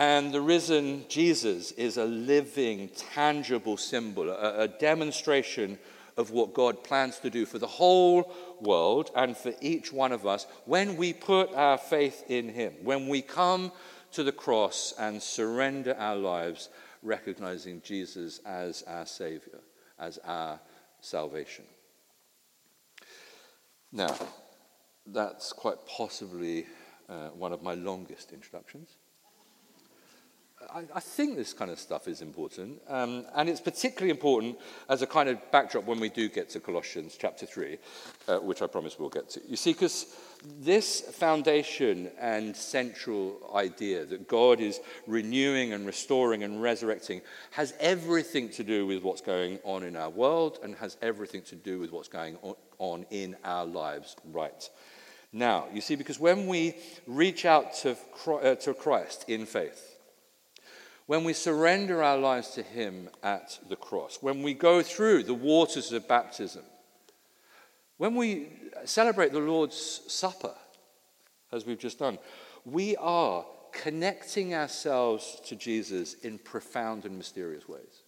And 0.00 0.32
the 0.32 0.40
risen 0.40 1.04
Jesus 1.10 1.72
is 1.72 1.98
a 1.98 2.06
living, 2.06 2.88
tangible 2.96 3.76
symbol, 3.76 4.30
a, 4.30 4.60
a, 4.60 4.66
demonstration 4.66 5.78
of 6.16 6.30
what 6.30 6.54
God 6.54 6.82
plans 6.82 7.18
to 7.18 7.28
do 7.28 7.44
for 7.44 7.58
the 7.58 7.66
whole 7.66 8.32
world 8.62 9.10
and 9.14 9.36
for 9.36 9.52
each 9.60 9.92
one 9.92 10.12
of 10.12 10.26
us 10.26 10.46
when 10.64 10.96
we 10.96 11.12
put 11.12 11.54
our 11.54 11.76
faith 11.76 12.24
in 12.28 12.48
Him, 12.48 12.72
when 12.82 13.08
we 13.08 13.20
come 13.20 13.72
to 14.12 14.22
the 14.22 14.32
cross 14.32 14.94
and 14.98 15.22
surrender 15.22 15.94
our 15.98 16.16
lives, 16.16 16.70
recognizing 17.02 17.82
Jesus 17.82 18.40
as 18.46 18.82
our 18.86 19.04
Savior, 19.04 19.60
as 19.98 20.16
our 20.24 20.60
salvation. 21.02 21.66
Now, 23.92 24.16
that's 25.04 25.52
quite 25.52 25.84
possibly 25.86 26.64
uh, 27.06 27.28
one 27.36 27.52
of 27.52 27.62
my 27.62 27.74
longest 27.74 28.32
introductions. 28.32 28.96
I, 30.68 30.84
I, 30.94 31.00
think 31.00 31.36
this 31.36 31.52
kind 31.52 31.70
of 31.70 31.78
stuff 31.78 32.06
is 32.06 32.20
important. 32.22 32.80
Um, 32.88 33.24
and 33.34 33.48
it's 33.48 33.60
particularly 33.60 34.10
important 34.10 34.58
as 34.88 35.02
a 35.02 35.06
kind 35.06 35.28
of 35.28 35.38
backdrop 35.50 35.84
when 35.84 36.00
we 36.00 36.08
do 36.08 36.28
get 36.28 36.50
to 36.50 36.60
Colossians 36.60 37.16
chapter 37.18 37.46
3, 37.46 37.78
uh, 38.28 38.38
which 38.38 38.62
I 38.62 38.66
promise 38.66 38.98
we'll 38.98 39.08
get 39.08 39.30
to. 39.30 39.40
You 39.48 39.56
see, 39.56 39.72
because 39.72 40.14
this 40.60 41.00
foundation 41.00 42.10
and 42.20 42.54
central 42.54 43.50
idea 43.54 44.04
that 44.06 44.28
God 44.28 44.60
is 44.60 44.80
renewing 45.06 45.72
and 45.72 45.86
restoring 45.86 46.42
and 46.42 46.62
resurrecting 46.62 47.22
has 47.52 47.74
everything 47.80 48.48
to 48.50 48.64
do 48.64 48.86
with 48.86 49.02
what's 49.02 49.22
going 49.22 49.58
on 49.64 49.82
in 49.82 49.96
our 49.96 50.10
world 50.10 50.58
and 50.62 50.76
has 50.76 50.96
everything 51.02 51.42
to 51.42 51.56
do 51.56 51.78
with 51.78 51.90
what's 51.90 52.08
going 52.08 52.36
on 52.78 53.06
in 53.10 53.36
our 53.44 53.64
lives 53.64 54.16
right 54.30 54.68
now. 55.32 55.66
You 55.72 55.80
see, 55.80 55.96
because 55.96 56.20
when 56.20 56.46
we 56.46 56.76
reach 57.06 57.44
out 57.44 57.74
to, 57.76 57.96
uh, 58.26 58.54
to 58.56 58.74
Christ 58.74 59.24
in 59.28 59.46
faith, 59.46 59.89
when 61.06 61.24
we 61.24 61.32
surrender 61.32 62.02
our 62.02 62.18
lives 62.18 62.50
to 62.50 62.62
Him 62.62 63.08
at 63.22 63.58
the 63.68 63.76
cross, 63.76 64.18
when 64.20 64.42
we 64.42 64.54
go 64.54 64.82
through 64.82 65.24
the 65.24 65.34
waters 65.34 65.92
of 65.92 66.06
baptism, 66.06 66.62
when 67.96 68.14
we 68.14 68.48
celebrate 68.84 69.32
the 69.32 69.40
Lord's 69.40 70.02
Supper, 70.08 70.54
as 71.52 71.66
we've 71.66 71.78
just 71.78 71.98
done, 71.98 72.18
we 72.64 72.96
are 72.96 73.44
connecting 73.72 74.54
ourselves 74.54 75.40
to 75.46 75.56
Jesus 75.56 76.14
in 76.14 76.38
profound 76.38 77.04
and 77.04 77.16
mysterious 77.16 77.68
ways. 77.68 78.02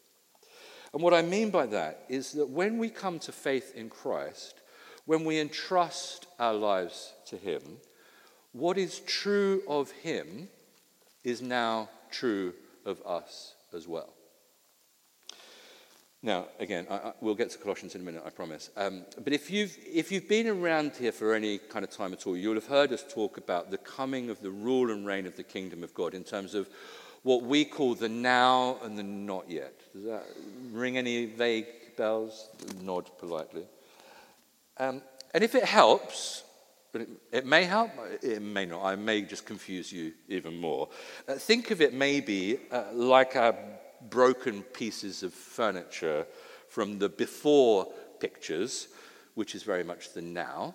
And 0.93 1.03
what 1.03 1.15
I 1.15 1.23
mean 1.23 1.51
by 1.51 1.67
that 1.67 2.05
is 2.09 2.33
that 2.33 2.49
when 2.49 2.79
we 2.79 2.91
come 2.91 3.19
to 3.21 3.33
faith 3.33 3.73
in 3.75 3.89
Christ, 3.89 4.61
when 5.07 5.25
we 5.25 5.41
entrust 5.41 6.27
our 6.39 6.55
lives 6.55 7.13
to 7.27 7.37
Him, 7.37 7.63
what 8.53 8.77
is 8.77 9.01
true 9.01 9.63
of 9.67 9.91
Him 9.91 10.49
is 11.25 11.41
now 11.41 11.89
true 12.11 12.53
of 12.87 13.01
us 13.07 13.55
as 13.75 13.89
well. 13.89 14.13
Now, 16.25 16.47
again, 16.61 16.87
I, 16.89 16.95
I, 16.95 17.13
we'll 17.21 17.35
get 17.35 17.51
to 17.51 17.59
Colossians 17.59 17.97
in 17.97 18.01
a 18.01 18.05
minute, 18.05 18.23
I 18.25 18.31
promise. 18.31 18.71
Um, 18.77 19.05
but 19.25 19.33
if 19.33 19.51
you've, 19.51 19.77
if 19.85 20.13
you've 20.13 20.29
been 20.29 20.47
around 20.47 20.93
here 20.97 21.11
for 21.11 21.35
any 21.35 21.59
kind 21.59 21.85
of 21.85 21.91
time 21.91 22.13
at 22.13 22.27
all, 22.27 22.37
you'll 22.37 22.55
have 22.55 22.67
heard 22.67 22.93
us 22.93 23.05
talk 23.09 23.39
about 23.39 23.73
the 23.73 23.79
coming 23.79 24.31
of 24.31 24.41
the 24.41 24.51
rule 24.51 24.93
and 24.93 25.05
reign 25.05 25.27
of 25.27 25.37
the 25.37 25.43
kingdom 25.43 25.83
of 25.83 25.93
God 25.95 26.15
in 26.15 26.23
terms 26.23 26.55
of 26.55 26.69
what 27.25 27.43
we 27.43 27.65
call 27.65 27.95
the 27.95 28.09
now 28.09 28.79
and 28.85 28.97
the 28.97 29.03
not 29.03 29.51
yet. 29.51 29.75
Does 29.93 30.05
that 30.05 30.25
ring 30.71 30.97
any 30.97 31.27
vague 31.27 31.67
bells? 31.97 32.49
Nod 32.81 33.11
politely. 33.19 33.65
Um, 34.79 35.03
and 35.35 35.43
if 35.43 35.57
it 35.57 35.65
helps, 35.65 36.45
but 36.93 37.01
it, 37.01 37.09
it, 37.33 37.47
may 37.47 37.65
help, 37.65 37.91
it 38.23 38.43
may 38.43 38.67
not. 38.67 38.85
I 38.85 38.97
may 38.97 39.23
just 39.23 39.47
confuse 39.47 39.91
you 39.91 40.13
even 40.29 40.57
more. 40.57 40.89
Uh, 41.27 41.35
think 41.35 41.71
of 41.71 41.81
it 41.81 41.95
maybe 41.95 42.59
uh, 42.71 42.85
like 42.93 43.35
our 43.35 43.57
broken 44.11 44.63
pieces 44.63 45.23
of 45.23 45.33
furniture 45.33 46.27
from 46.69 46.99
the 46.99 47.09
before 47.09 47.89
pictures, 48.21 48.89
which 49.35 49.55
is 49.55 49.63
very 49.63 49.85
much 49.85 50.13
the 50.13 50.23
now, 50.23 50.75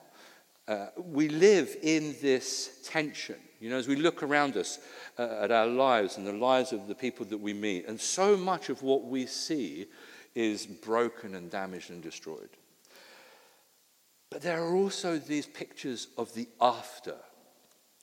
Uh, 0.68 0.90
we 0.98 1.30
live 1.30 1.78
in 1.82 2.14
this 2.22 2.82
tension. 2.84 3.40
You 3.62 3.70
know, 3.70 3.80
as 3.80 3.88
we 3.88 3.96
look 3.96 4.22
around 4.22 4.58
us 4.58 4.80
uh, 5.18 5.44
at 5.44 5.52
our 5.52 5.66
lives 5.66 6.18
and 6.18 6.28
the 6.28 6.34
lives 6.34 6.74
of 6.74 6.88
the 6.88 6.96
people 6.96 7.26
that 7.28 7.40
we 7.40 7.54
meet, 7.54 7.88
and 7.88 8.00
so 8.00 8.36
much 8.36 8.70
of 8.70 8.84
what 8.84 9.04
we 9.06 9.26
see 9.26 9.88
is 10.36 10.68
broken 10.68 11.36
and 11.36 11.50
damaged 11.50 11.90
and 11.90 12.04
destroyed. 12.04 12.50
But 14.30 14.42
there 14.42 14.62
are 14.62 14.76
also 14.76 15.18
these 15.18 15.46
pictures 15.46 16.08
of 16.18 16.34
the 16.34 16.48
after, 16.60 17.16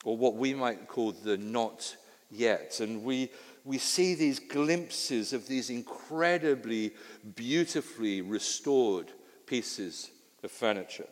or 0.04 0.16
what 0.16 0.36
we 0.36 0.54
might 0.54 0.88
call 0.88 1.12
the 1.12 1.36
not 1.36 1.96
yet. 2.30 2.80
And 2.80 3.04
we, 3.04 3.30
we 3.64 3.78
see 3.78 4.14
these 4.14 4.38
glimpses 4.38 5.32
of 5.32 5.46
these 5.46 5.70
incredibly 5.70 6.92
beautifully 7.34 8.22
restored 8.22 9.12
pieces 9.46 10.10
of 10.42 10.50
furniture. 10.50 11.08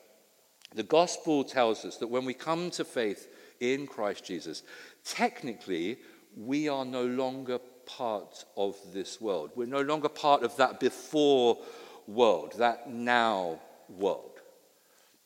The 0.75 0.83
gospel 0.83 1.45
tells 1.45 1.85
us 1.85 1.99
that 1.99 2.09
when 2.09 2.25
we 2.25 2.35
come 2.35 2.71
to 2.73 2.85
faith 2.85 3.29
in 3.61 3.87
Christ 3.87 4.25
Jesus, 4.25 4.63
technically, 5.05 5.99
we 6.37 6.69
are 6.69 6.85
no 6.85 7.05
longer 7.05 7.59
part 7.85 8.45
of 8.57 8.77
this 8.95 9.21
world. 9.21 9.51
We're 9.55 9.67
no 9.67 9.83
longer 9.83 10.09
part 10.09 10.43
of 10.43 10.57
that 10.57 10.81
before 10.81 11.59
world, 12.07 12.55
that 12.57 12.91
now 12.91 13.61
world. 13.89 14.32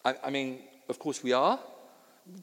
I, 0.06 0.14
I 0.22 0.30
mean, 0.30 0.60
of 0.88 1.00
course 1.00 1.22
we 1.24 1.32
are, 1.32 1.58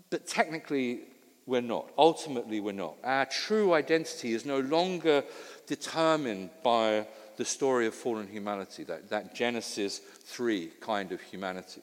but 0.09 0.27
technically 0.27 0.99
we're 1.45 1.61
not. 1.61 1.89
Ultimately, 1.97 2.59
we're 2.59 2.73
not. 2.73 2.95
Our 3.03 3.25
true 3.25 3.73
identity 3.73 4.33
is 4.33 4.45
no 4.45 4.59
longer 4.59 5.23
determined 5.65 6.49
by 6.61 7.07
the 7.37 7.45
story 7.45 7.87
of 7.87 7.95
fallen 7.95 8.27
humanity, 8.27 8.83
that, 8.83 9.09
that 9.09 9.33
Genesis 9.33 9.99
3 9.99 10.71
kind 10.81 11.11
of 11.13 11.21
humanity. 11.21 11.81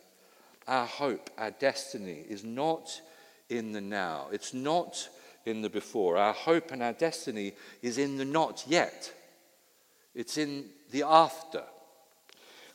Our 0.69 0.87
hope, 0.87 1.31
our 1.39 1.51
destiny 1.51 2.25
is 2.29 2.45
not 2.45 3.01
in 3.49 3.73
the 3.73 3.81
now, 3.81 4.29
it's 4.31 4.55
not 4.55 5.09
in 5.47 5.63
the 5.63 5.71
before. 5.71 6.19
Our 6.19 6.35
hope 6.35 6.71
and 6.73 6.83
our 6.83 6.93
destiny 6.93 7.55
is 7.83 7.97
in 7.99 8.19
the 8.19 8.25
not 8.25 8.65
yet, 8.69 9.13
it's 10.15 10.37
in 10.37 10.67
the 10.91 11.05
after. 11.05 11.65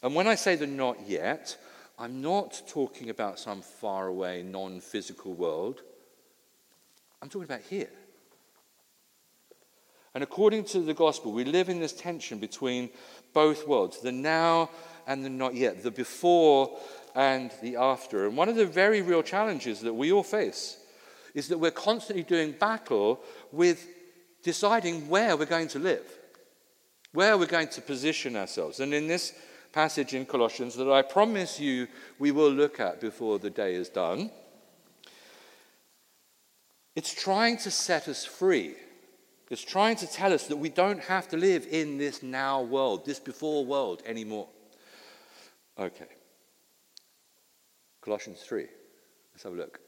And 0.01 0.15
when 0.15 0.27
I 0.27 0.35
say 0.35 0.55
the 0.55 0.67
not 0.67 1.07
yet, 1.07 1.55
I'm 1.97 2.21
not 2.21 2.61
talking 2.67 3.09
about 3.09 3.39
some 3.39 3.61
faraway, 3.61 4.43
non 4.43 4.81
physical 4.81 5.33
world. 5.33 5.81
I'm 7.21 7.29
talking 7.29 7.45
about 7.45 7.61
here. 7.61 7.89
And 10.13 10.23
according 10.23 10.65
to 10.65 10.79
the 10.79 10.93
gospel, 10.93 11.31
we 11.31 11.43
live 11.43 11.67
in 11.67 11.79
this 11.79 11.93
tension 11.93 12.39
between 12.39 12.89
both 13.33 13.67
worlds 13.67 14.01
the 14.01 14.11
now 14.11 14.69
and 15.07 15.23
the 15.23 15.29
not 15.29 15.55
yet, 15.55 15.83
the 15.83 15.91
before 15.91 16.77
and 17.15 17.51
the 17.61 17.75
after. 17.75 18.25
And 18.25 18.37
one 18.37 18.49
of 18.49 18.55
the 18.55 18.65
very 18.65 19.01
real 19.01 19.23
challenges 19.23 19.81
that 19.81 19.93
we 19.93 20.11
all 20.11 20.23
face 20.23 20.77
is 21.33 21.49
that 21.49 21.59
we're 21.59 21.71
constantly 21.71 22.23
doing 22.23 22.53
battle 22.53 23.21
with 23.51 23.87
deciding 24.41 25.09
where 25.09 25.35
we're 25.35 25.45
going 25.45 25.67
to 25.69 25.79
live, 25.79 26.05
where 27.11 27.37
we're 27.37 27.45
going 27.45 27.67
to 27.69 27.81
position 27.81 28.35
ourselves. 28.35 28.79
And 28.79 28.93
in 28.93 29.07
this 29.07 29.33
passage 29.75 30.13
in 30.13 30.25
Colossians 30.25 30.73
that 30.75 30.89
I 30.89 31.01
promise 31.01 31.59
you 31.59 31.87
we 32.17 32.31
will 32.31 32.49
look 32.49 32.79
at 32.79 33.01
before 33.01 33.39
the 33.39 33.49
day 33.49 33.75
is 33.75 33.89
done, 33.89 34.31
it's 36.95 37.13
trying 37.13 37.57
to 37.57 37.69
set 37.69 38.07
us 38.07 38.23
free. 38.23 38.75
It's 39.51 39.61
trying 39.61 39.97
to 39.97 40.07
tell 40.07 40.31
us 40.31 40.47
that 40.47 40.55
we 40.55 40.69
don't 40.69 41.01
have 41.01 41.27
to 41.27 41.37
live 41.37 41.67
in 41.69 41.97
this 41.97 42.23
now 42.23 42.61
world, 42.61 43.05
this 43.05 43.19
before 43.19 43.65
world 43.65 44.01
anymore. 44.05 44.47
Okay. 45.77 46.07
Colossians 47.99 48.39
3. 48.43 48.65
Let's 49.33 49.43
have 49.43 49.53
a 49.53 49.57
look. 49.57 49.81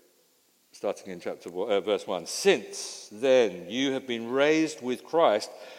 Starting 0.73 1.13
in 1.13 1.21
chapter 1.21 1.49
uh, 1.49 1.79
verse 1.79 2.05
1. 2.05 2.25
Since 2.25 3.07
then 3.09 3.69
you 3.69 3.93
have 3.93 4.05
been 4.05 4.29
raised 4.29 4.81
with 4.81 5.05
Christ, 5.05 5.49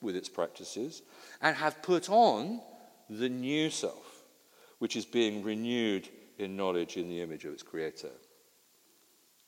with 0.00 0.16
its 0.16 0.28
practices 0.28 1.02
and 1.40 1.56
have 1.56 1.82
put 1.82 2.08
on 2.08 2.60
the 3.10 3.28
new 3.28 3.70
self, 3.70 4.22
which 4.78 4.96
is 4.96 5.04
being 5.04 5.42
renewed 5.42 6.08
in 6.38 6.56
knowledge 6.56 6.96
in 6.96 7.08
the 7.08 7.20
image 7.20 7.44
of 7.44 7.52
its 7.52 7.62
creator. 7.62 8.10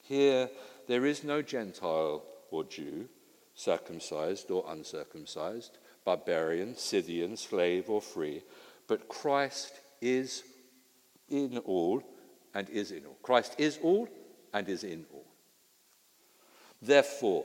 Here, 0.03 0.51
there 0.89 1.07
is 1.07 1.23
no 1.23 1.41
Gentile 1.41 2.25
or 2.51 2.65
Jew 2.65 3.09
circumcised 3.55 4.51
or 4.51 4.65
uncircumcised, 4.69 5.79
barbarian, 6.05 6.77
Scythian, 6.77 7.37
slave 7.37 7.89
or 7.89 8.01
free, 8.01 8.43
but 8.89 9.09
Christ 9.09 9.73
is 10.01 10.43
in 11.29 11.59
all 11.59 12.03
and 12.55 12.69
is 12.71 12.91
in 12.91 13.07
all. 13.07 13.19
Christ 13.23 13.55
is 13.59 13.79
all 13.83 14.09
and 14.53 14.69
is 14.69 14.83
in 14.83 15.07
all. 15.13 15.27
Therefore, 16.83 17.45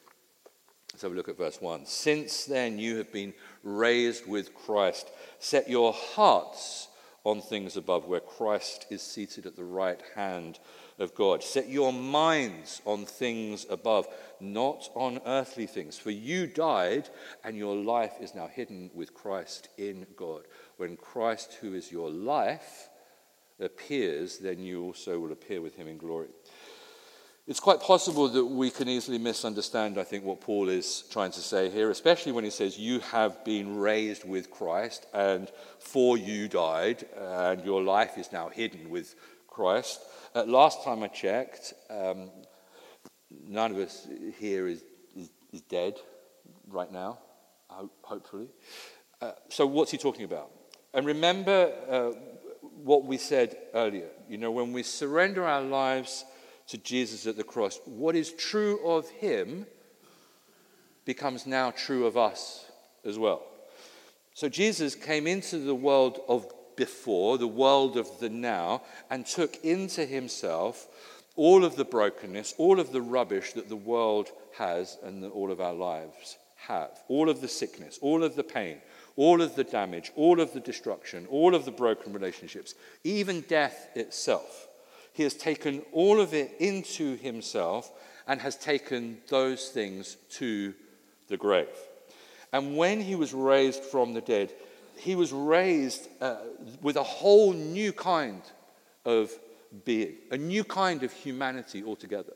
Let's 0.93 1.03
have 1.03 1.11
a 1.13 1.15
look 1.15 1.29
at 1.29 1.37
verse 1.37 1.61
1. 1.61 1.85
Since 1.85 2.45
then 2.45 2.77
you 2.77 2.97
have 2.97 3.11
been 3.11 3.33
raised 3.63 4.27
with 4.27 4.53
Christ. 4.53 5.09
Set 5.39 5.69
your 5.69 5.93
hearts 5.93 6.89
on 7.23 7.39
things 7.39 7.77
above, 7.77 8.07
where 8.07 8.19
Christ 8.19 8.87
is 8.89 9.01
seated 9.01 9.45
at 9.45 9.55
the 9.55 9.63
right 9.63 10.01
hand 10.15 10.59
of 10.97 11.13
God. 11.13 11.43
Set 11.43 11.69
your 11.69 11.93
minds 11.93 12.81
on 12.85 13.05
things 13.05 13.65
above, 13.69 14.07
not 14.39 14.89
on 14.95 15.19
earthly 15.25 15.67
things. 15.67 15.97
For 15.97 16.11
you 16.11 16.47
died, 16.47 17.09
and 17.43 17.55
your 17.55 17.75
life 17.75 18.13
is 18.19 18.33
now 18.33 18.47
hidden 18.47 18.89
with 18.93 19.13
Christ 19.13 19.69
in 19.77 20.07
God. 20.15 20.43
When 20.77 20.97
Christ, 20.97 21.57
who 21.61 21.73
is 21.73 21.91
your 21.91 22.09
life, 22.09 22.89
appears, 23.59 24.39
then 24.39 24.59
you 24.59 24.83
also 24.83 25.19
will 25.19 25.31
appear 25.31 25.61
with 25.61 25.75
him 25.75 25.87
in 25.87 25.97
glory. 25.97 26.29
It's 27.47 27.59
quite 27.59 27.81
possible 27.81 28.29
that 28.29 28.45
we 28.45 28.69
can 28.69 28.87
easily 28.87 29.17
misunderstand, 29.17 29.97
I 29.97 30.03
think, 30.03 30.23
what 30.23 30.41
Paul 30.41 30.69
is 30.69 31.03
trying 31.09 31.31
to 31.31 31.39
say 31.39 31.71
here, 31.71 31.89
especially 31.89 32.33
when 32.33 32.43
he 32.43 32.51
says, 32.51 32.77
You 32.77 32.99
have 32.99 33.43
been 33.43 33.77
raised 33.77 34.23
with 34.23 34.51
Christ, 34.51 35.07
and 35.11 35.51
for 35.79 36.19
you 36.19 36.47
died, 36.47 37.03
and 37.17 37.65
your 37.65 37.81
life 37.81 38.19
is 38.19 38.31
now 38.31 38.49
hidden 38.49 38.91
with 38.91 39.15
Christ. 39.47 40.01
Uh, 40.35 40.43
last 40.43 40.83
time 40.83 41.01
I 41.01 41.07
checked, 41.07 41.73
um, 41.89 42.29
none 43.47 43.71
of 43.71 43.77
us 43.77 44.07
here 44.37 44.67
is, 44.67 44.83
is, 45.15 45.31
is 45.51 45.61
dead 45.61 45.95
right 46.67 46.91
now, 46.91 47.17
hopefully. 48.03 48.49
Uh, 49.19 49.31
so, 49.49 49.65
what's 49.65 49.89
he 49.89 49.97
talking 49.97 50.25
about? 50.25 50.51
And 50.93 51.07
remember 51.07 51.73
uh, 51.89 52.11
what 52.83 53.05
we 53.05 53.17
said 53.17 53.57
earlier. 53.73 54.09
You 54.29 54.37
know, 54.37 54.51
when 54.51 54.73
we 54.73 54.83
surrender 54.83 55.43
our 55.43 55.61
lives 55.61 56.23
to 56.71 56.77
Jesus 56.77 57.27
at 57.27 57.35
the 57.35 57.43
cross, 57.43 57.79
what 57.85 58.15
is 58.15 58.31
true 58.31 58.79
of 58.85 59.09
him 59.09 59.65
becomes 61.03 61.45
now 61.45 61.71
true 61.71 62.05
of 62.05 62.15
us 62.15 62.65
as 63.05 63.19
well. 63.19 63.43
So, 64.33 64.47
Jesus 64.47 64.95
came 64.95 65.27
into 65.27 65.59
the 65.59 65.75
world 65.75 66.21
of 66.29 66.45
before, 66.77 67.37
the 67.37 67.47
world 67.47 67.97
of 67.97 68.07
the 68.19 68.29
now, 68.29 68.83
and 69.09 69.25
took 69.25 69.63
into 69.65 70.05
himself 70.05 70.87
all 71.35 71.65
of 71.65 71.75
the 71.75 71.85
brokenness, 71.85 72.55
all 72.57 72.79
of 72.79 72.93
the 72.93 73.01
rubbish 73.01 73.51
that 73.53 73.67
the 73.67 73.75
world 73.75 74.29
has 74.57 74.97
and 75.03 75.21
that 75.23 75.31
all 75.31 75.51
of 75.51 75.59
our 75.59 75.73
lives 75.73 76.37
have, 76.55 76.91
all 77.09 77.29
of 77.29 77.41
the 77.41 77.47
sickness, 77.49 77.99
all 78.01 78.23
of 78.23 78.35
the 78.37 78.43
pain, 78.43 78.77
all 79.17 79.41
of 79.41 79.55
the 79.55 79.63
damage, 79.65 80.11
all 80.15 80.39
of 80.39 80.53
the 80.53 80.59
destruction, 80.61 81.27
all 81.29 81.53
of 81.53 81.65
the 81.65 81.71
broken 81.71 82.13
relationships, 82.13 82.75
even 83.03 83.41
death 83.41 83.89
itself. 83.95 84.69
He 85.13 85.23
has 85.23 85.33
taken 85.33 85.81
all 85.91 86.19
of 86.21 86.33
it 86.33 86.55
into 86.59 87.15
himself 87.17 87.91
and 88.27 88.39
has 88.41 88.55
taken 88.55 89.17
those 89.27 89.69
things 89.69 90.17
to 90.31 90.73
the 91.27 91.37
grave. 91.37 91.67
And 92.53 92.77
when 92.77 93.01
he 93.01 93.15
was 93.15 93.33
raised 93.33 93.83
from 93.83 94.13
the 94.13 94.21
dead, 94.21 94.53
he 94.97 95.15
was 95.15 95.31
raised 95.31 96.07
uh, 96.21 96.37
with 96.81 96.95
a 96.95 97.03
whole 97.03 97.53
new 97.53 97.93
kind 97.93 98.41
of 99.05 99.31
being, 99.85 100.15
a 100.31 100.37
new 100.37 100.63
kind 100.63 101.03
of 101.03 101.11
humanity 101.11 101.83
altogether. 101.83 102.33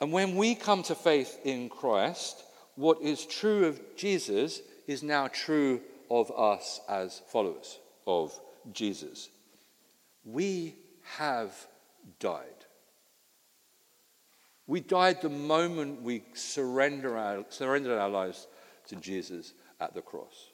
And 0.00 0.12
when 0.12 0.36
we 0.36 0.54
come 0.54 0.82
to 0.84 0.94
faith 0.94 1.38
in 1.44 1.68
Christ, 1.68 2.42
what 2.76 3.00
is 3.02 3.26
true 3.26 3.66
of 3.66 3.80
Jesus 3.96 4.60
is 4.86 5.02
now 5.02 5.28
true 5.28 5.80
of 6.10 6.32
us 6.36 6.80
as 6.88 7.22
followers 7.28 7.78
of 8.06 8.38
Jesus. 8.72 9.28
We 10.24 10.76
have 11.16 11.54
died. 12.18 12.46
We 14.66 14.80
died 14.80 15.20
the 15.20 15.28
moment 15.28 16.02
we 16.02 16.22
surrender 16.34 17.16
our, 17.16 17.44
surrendered 17.48 17.98
our 17.98 18.08
lives 18.08 18.46
to 18.88 18.96
Jesus 18.96 19.52
at 19.80 19.94
the 19.94 20.02
cross. 20.02 20.50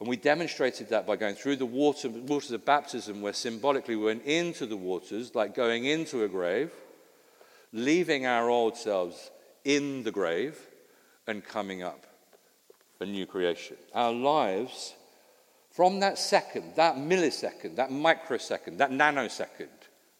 And 0.00 0.08
we 0.08 0.16
demonstrated 0.16 0.90
that 0.90 1.06
by 1.06 1.16
going 1.16 1.34
through 1.34 1.56
the 1.56 1.66
water, 1.66 2.08
waters 2.08 2.52
of 2.52 2.64
baptism, 2.64 3.20
where 3.20 3.32
symbolically 3.32 3.96
we 3.96 4.04
went 4.04 4.24
into 4.24 4.64
the 4.66 4.76
waters, 4.76 5.34
like 5.34 5.54
going 5.54 5.84
into 5.84 6.22
a 6.22 6.28
grave, 6.28 6.72
leaving 7.72 8.24
our 8.24 8.48
old 8.48 8.76
selves 8.76 9.30
in 9.64 10.04
the 10.04 10.12
grave, 10.12 10.58
and 11.26 11.44
coming 11.44 11.82
up 11.82 12.06
a 13.00 13.06
new 13.06 13.26
creation. 13.26 13.76
Our 13.92 14.12
lives, 14.12 14.94
from 15.78 16.00
that 16.00 16.18
second, 16.18 16.72
that 16.74 16.96
millisecond, 16.96 17.76
that 17.76 17.92
microsecond, 17.92 18.78
that 18.78 18.90
nanosecond, 18.90 19.68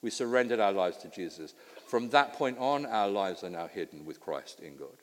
we 0.03 0.09
surrendered 0.09 0.61
our 0.61 0.71
lives 0.71 0.99
to 0.99 1.09
Jesus. 1.09 1.53
From 1.89 2.11
that 2.11 2.35
point 2.35 2.59
on, 2.59 2.87
our 2.87 3.09
lives 3.09 3.43
are 3.43 3.51
now 3.51 3.67
hidden 3.67 4.07
with 4.07 4.21
Christ 4.21 4.61
in 4.61 4.77
God. 4.77 4.95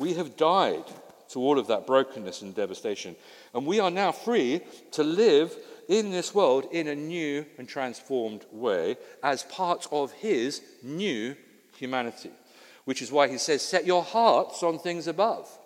We 0.00 0.14
have 0.14 0.38
died 0.38 0.84
to 1.32 1.38
all 1.38 1.58
of 1.58 1.66
that 1.66 1.86
brokenness 1.86 2.40
and 2.40 2.54
devastation, 2.54 3.14
and 3.52 3.66
we 3.66 3.78
are 3.78 3.90
now 3.90 4.10
free 4.10 4.62
to 4.92 5.04
live 5.04 5.54
in 5.90 6.10
this 6.10 6.34
world 6.34 6.66
in 6.72 6.88
a 6.88 6.94
new 6.94 7.44
and 7.58 7.68
transformed 7.68 8.46
way 8.50 8.96
as 9.22 9.42
part 9.42 9.86
of 9.92 10.12
His 10.12 10.62
new 10.82 11.36
humanity, 11.76 12.30
which 12.86 13.02
is 13.02 13.12
why 13.12 13.28
He 13.28 13.36
says, 13.36 13.60
Set 13.60 13.84
your 13.84 14.02
hearts 14.02 14.62
on 14.62 14.78
things 14.78 15.08
above 15.08 15.58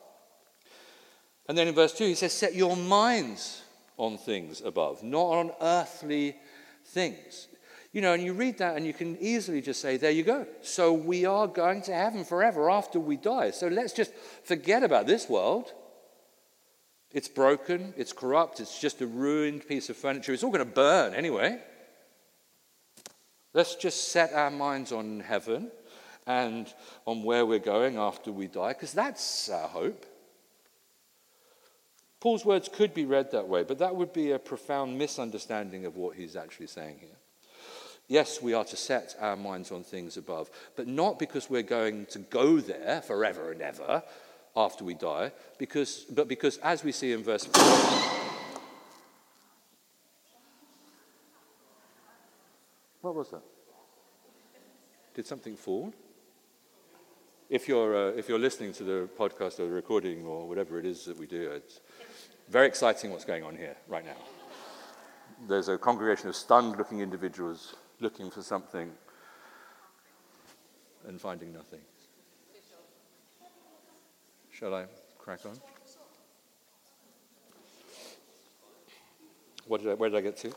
and 1.49 1.57
then 1.57 1.69
in 1.69 1.75
verse 1.75 1.93
2, 1.93 2.05
he 2.05 2.15
says, 2.15 2.33
Set 2.33 2.55
your 2.55 2.77
minds 2.77 3.63
on 3.97 4.19
things 4.19 4.61
above, 4.61 5.03
not 5.03 5.27
on 5.27 5.51
earthly 5.61 6.37
things. 6.85 7.49
You 7.93 8.03
know, 8.03 8.13
and 8.13 8.23
you 8.23 8.35
read 8.35 8.59
that 8.59 8.77
and 8.77 8.87
you 8.87 8.93
can 8.93 9.17
easily 9.21 9.63
just 9.63 9.81
say, 9.81 9.97
There 9.97 10.11
you 10.11 10.23
go. 10.23 10.47
So 10.63 10.93
we 10.93 11.25
are 11.25 11.47
going 11.47 11.83
to 11.83 11.95
heaven 11.95 12.25
forever 12.25 12.71
after 12.71 12.99
we 12.99 13.17
die. 13.17 13.53
So 13.53 13.69
let's 13.69 13.93
just 13.93 14.13
forget 14.45 14.83
about 14.83 15.07
this 15.07 15.29
world. 15.29 15.73
It's 17.13 17.29
broken, 17.29 17.95
it's 17.97 18.13
corrupt, 18.13 18.61
it's 18.61 18.81
just 18.81 19.01
a 19.01 19.07
ruined 19.07 19.67
piece 19.67 19.89
of 19.89 19.97
furniture. 19.97 20.33
It's 20.33 20.43
all 20.43 20.51
going 20.51 20.67
to 20.67 20.71
burn 20.71 21.15
anyway. 21.15 21.61
Let's 23.55 23.77
just 23.77 24.09
set 24.09 24.35
our 24.35 24.51
minds 24.51 24.93
on 24.93 25.21
heaven 25.21 25.71
and 26.27 26.67
on 27.07 27.23
where 27.23 27.47
we're 27.47 27.59
going 27.59 27.97
after 27.97 28.33
we 28.33 28.49
die, 28.49 28.75
because 28.75 28.93
that's 28.93 29.49
our 29.49 29.69
hope. 29.69 30.05
Paul's 32.27 32.45
words 32.45 32.69
could 32.69 32.93
be 32.93 33.05
read 33.05 33.31
that 33.31 33.47
way, 33.47 33.63
but 33.63 33.79
that 33.79 33.95
would 33.95 34.13
be 34.13 34.33
a 34.33 34.39
profound 34.41 34.99
misunderstanding 34.99 35.87
of 35.87 35.95
what 35.95 36.17
he's 36.17 36.35
actually 36.35 36.67
saying 36.67 36.97
here. 36.99 37.17
Yes, 38.09 38.43
we 38.43 38.53
are 38.53 38.65
to 38.65 38.77
set 38.77 39.15
our 39.21 39.37
minds 39.37 39.71
on 39.71 39.85
things 39.85 40.17
above, 40.17 40.51
but 40.75 40.89
not 40.89 41.21
because 41.21 41.49
we're 41.49 41.63
going 41.63 42.05
to 42.07 42.19
go 42.19 42.59
there 42.59 43.01
forever 43.03 43.53
and 43.53 43.63
ever 43.63 44.03
after 44.57 44.83
we 44.83 44.95
die, 44.95 45.31
because, 45.57 46.05
but 46.11 46.27
because, 46.27 46.57
as 46.65 46.83
we 46.83 46.91
see 46.91 47.13
in 47.13 47.23
verse 47.23 47.45
4, 47.45 47.63
what 53.03 53.15
was 53.15 53.31
that? 53.31 53.43
Did 55.15 55.29
something 55.29 55.55
fall? 55.55 55.95
If 57.49 57.69
you're, 57.69 58.09
uh, 58.09 58.17
if 58.17 58.29
you're 58.29 58.41
listening 58.41 58.73
to 58.73 58.83
the 58.83 59.09
podcast 59.17 59.61
or 59.61 59.69
the 59.69 59.75
recording 59.75 60.27
or 60.27 60.49
whatever 60.49 60.81
it 60.81 60.85
is 60.85 61.05
that 61.05 61.17
we 61.17 61.29
do, 61.29 61.53
it's 61.53 61.79
very 62.49 62.67
exciting 62.67 63.11
what's 63.11 63.25
going 63.25 63.43
on 63.43 63.57
here 63.57 63.77
right 63.89 64.05
now. 64.05 64.17
There's 65.49 65.69
a 65.69 65.77
congregation 65.77 66.29
of 66.29 66.37
stunned 66.37 66.79
looking 66.79 67.01
individuals 67.01 67.75
looking 68.01 68.31
for 68.31 68.43
something 68.43 68.91
and 71.07 71.21
finding 71.21 71.53
nothing. 71.53 71.81
Shall 74.51 74.75
I 74.75 74.87
crack 75.19 75.45
on? 75.45 75.59
What 79.67 79.83
did 79.83 79.91
I, 79.91 79.95
where 79.95 80.09
did 80.09 80.17
I 80.17 80.21
get 80.23 80.37
to? 80.39 80.53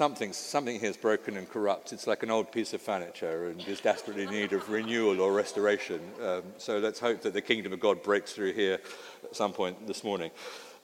Something, 0.00 0.32
something 0.32 0.80
here 0.80 0.88
is 0.88 0.96
broken 0.96 1.36
and 1.36 1.46
corrupt. 1.46 1.92
It's 1.92 2.06
like 2.06 2.22
an 2.22 2.30
old 2.30 2.50
piece 2.50 2.72
of 2.72 2.80
furniture 2.80 3.50
and 3.50 3.60
is 3.68 3.82
desperately 3.82 4.22
in 4.22 4.30
need 4.30 4.54
of 4.54 4.66
renewal 4.70 5.20
or 5.20 5.34
restoration. 5.34 6.00
Um, 6.24 6.42
so 6.56 6.78
let's 6.78 6.98
hope 6.98 7.20
that 7.20 7.34
the 7.34 7.42
kingdom 7.42 7.74
of 7.74 7.80
God 7.80 8.02
breaks 8.02 8.32
through 8.32 8.54
here 8.54 8.78
at 9.22 9.36
some 9.36 9.52
point 9.52 9.86
this 9.86 10.02
morning. 10.02 10.30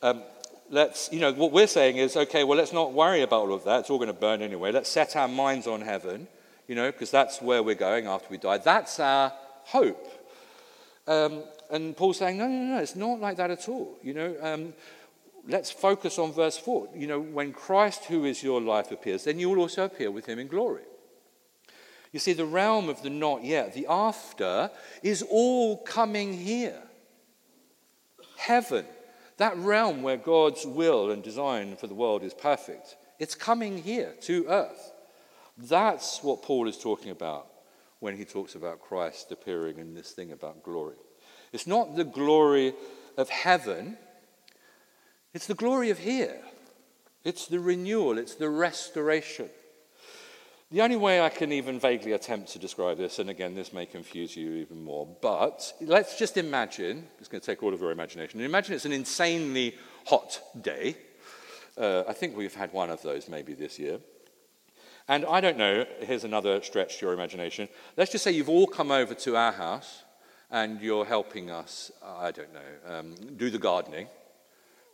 Um, 0.03 0.23
let's, 0.69 1.11
you 1.11 1.21
know, 1.21 1.33
what 1.33 1.51
we're 1.51 1.67
saying 1.67 1.97
is, 1.97 2.15
okay, 2.15 2.45
well, 2.45 2.59
let's 2.59 2.75
not 2.75 2.93
worry 2.93 3.23
about 3.23 3.41
all 3.41 3.55
of 3.55 3.65
that. 3.65 3.81
It's 3.81 3.89
all 3.89 3.97
going 3.97 4.09
to 4.09 4.13
burn 4.13 4.43
anyway. 4.43 4.71
Let's 4.71 4.91
set 4.91 5.17
our 5.17 5.29
minds 5.29 5.67
on 5.67 5.81
heaven, 5.81 6.29
you 6.69 6.75
know, 6.75 6.93
because 6.93 7.11
that's 7.11 7.41
where 7.41 7.63
we're 7.63 7.75
going 7.75 8.07
after 8.07 8.29
we 8.31 8.37
die. 8.37 8.59
That's 8.59 9.01
our 9.01 9.33
hope. 9.65 10.13
Um, 11.07 11.43
and 11.71 11.97
Paul's 11.97 12.19
saying, 12.19 12.37
no, 12.37 12.47
no, 12.47 12.75
no, 12.75 12.83
it's 12.83 12.97
not 12.97 13.19
like 13.19 13.39
that 13.39 13.51
at 13.51 13.67
all. 13.67 13.97
You 14.03 14.13
know, 14.13 14.37
um, 14.43 14.75
let's 15.47 15.71
focus 15.71 16.19
on 16.19 16.33
verse 16.33 16.59
4. 16.59 16.89
You 16.95 17.07
know, 17.07 17.21
when 17.21 17.53
Christ, 17.53 18.05
who 18.05 18.25
is 18.25 18.43
your 18.43 18.61
life, 18.61 18.91
appears, 18.91 19.25
then 19.25 19.39
you 19.39 19.49
will 19.51 19.61
also 19.61 19.85
appear 19.85 20.11
with 20.11 20.27
him 20.27 20.39
in 20.39 20.49
glory. 20.49 20.83
You 22.13 22.21
see, 22.21 22.33
the 22.33 22.47
realm 22.47 22.89
of 22.89 23.03
the 23.03 23.11
not 23.11 23.45
yet, 23.45 23.75
the 23.75 23.87
after, 23.89 24.71
is 25.03 25.23
all 25.23 25.79
coming 25.79 26.33
here. 26.33 26.83
Heaven, 28.37 28.87
that 29.39 29.57
realm 29.59 30.03
where 30.03 30.17
God's 30.17 30.65
will 30.65 31.11
and 31.11 31.23
design 31.23 31.77
for 31.77 31.87
the 31.87 31.95
world 31.95 32.23
is 32.23 32.35
perfect, 32.35 32.97
it's 33.19 33.35
coming 33.35 33.83
here 33.83 34.15
to 34.23 34.47
earth. 34.49 34.93
That's 35.59 36.23
what 36.23 36.43
Paul 36.43 36.69
is 36.69 36.79
talking 36.79 37.11
about 37.11 37.47
when 38.01 38.17
he 38.17 38.25
talks 38.25 38.55
about 38.55 38.81
Christ 38.81 39.33
appearing 39.33 39.79
in 39.79 39.95
this 39.95 40.13
thing 40.13 40.33
about 40.33 40.63
glory. 40.63 40.97
It's 41.53 41.67
not 41.67 41.97
the 41.97 42.05
glory 42.05 42.75
of 43.17 43.31
heaven 43.31 43.97
it's 45.37 45.47
the 45.47 45.55
glory 45.55 45.91
of 45.91 45.99
here. 45.99 46.41
It's 47.23 47.47
the 47.47 47.61
renewal, 47.61 48.17
it's 48.17 48.37
the 48.37 48.49
restoration. 48.49 49.51
The 50.71 50.81
only 50.81 50.97
way 50.97 51.21
I 51.21 51.29
can 51.29 51.53
even 51.53 51.79
vaguely 51.79 52.13
attempt 52.13 52.53
to 52.53 52.59
describe 52.59 52.97
this, 52.97 53.19
and 53.19 53.29
again, 53.29 53.55
this 53.55 53.73
may 53.73 53.85
confuse 53.85 54.35
you 54.35 54.55
even 54.55 54.83
more, 54.83 55.07
but 55.21 55.75
let's 55.83 56.19
just 56.19 56.39
imagine 56.39 57.07
it's 57.19 57.29
going 57.29 57.41
to 57.43 57.47
take 57.47 57.63
all 57.63 57.75
of 57.75 57.81
your 57.81 57.91
imagination. 57.91 58.41
Imagine 58.41 58.75
it's 58.75 58.87
an 58.87 58.93
insanely 58.93 59.75
hot 60.07 60.41
day. 60.61 60.97
Uh, 61.77 62.05
I 62.09 62.15
think 62.15 62.35
we've 62.35 62.55
had 62.55 62.73
one 62.73 62.89
of 62.89 63.03
those 63.03 63.29
maybe 63.29 63.53
this 63.53 63.79
year. 63.79 64.01
And 65.07 65.27
I 65.27 65.41
don't 65.43 65.59
know, 65.59 65.85
here's 66.01 66.25
another 66.25 66.63
stretch 66.63 66.99
to 66.99 67.07
your 67.07 67.15
imagination. 67.15 67.69
Let's 67.97 68.11
just 68.11 68.25
say 68.25 68.33
you've 68.33 68.49
all 68.49 68.67
come 68.67 68.91
over 68.91 69.15
to 69.15 69.37
our 69.37 69.53
house 69.53 70.03
and 70.51 70.81
you're 70.81 71.05
helping 71.05 71.51
us, 71.51 71.93
I 72.03 72.31
don't 72.31 72.55
know, 72.55 72.99
um, 72.99 73.15
do 73.37 73.51
the 73.51 73.59
gardening, 73.59 74.09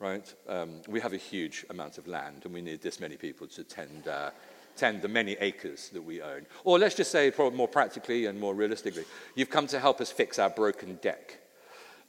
right? 0.02 0.34
Um, 0.48 0.82
we 0.88 1.00
have 1.00 1.12
a 1.12 1.16
huge 1.16 1.64
amount 1.70 1.96
of 1.96 2.08
land 2.08 2.42
and 2.44 2.52
we 2.52 2.60
need 2.60 2.82
this 2.82 2.98
many 2.98 3.16
people 3.16 3.46
to 3.46 3.62
tend, 3.62 4.08
uh, 4.08 4.30
tend 4.76 5.00
the 5.00 5.08
many 5.08 5.34
acres 5.40 5.90
that 5.90 6.02
we 6.02 6.20
own. 6.20 6.44
Or 6.64 6.78
let's 6.78 6.96
just 6.96 7.12
say, 7.12 7.32
more 7.38 7.68
practically 7.68 8.26
and 8.26 8.38
more 8.38 8.54
realistically, 8.54 9.04
you've 9.36 9.50
come 9.50 9.68
to 9.68 9.78
help 9.78 10.00
us 10.00 10.10
fix 10.10 10.40
our 10.40 10.50
broken 10.50 10.96
deck. 10.96 11.38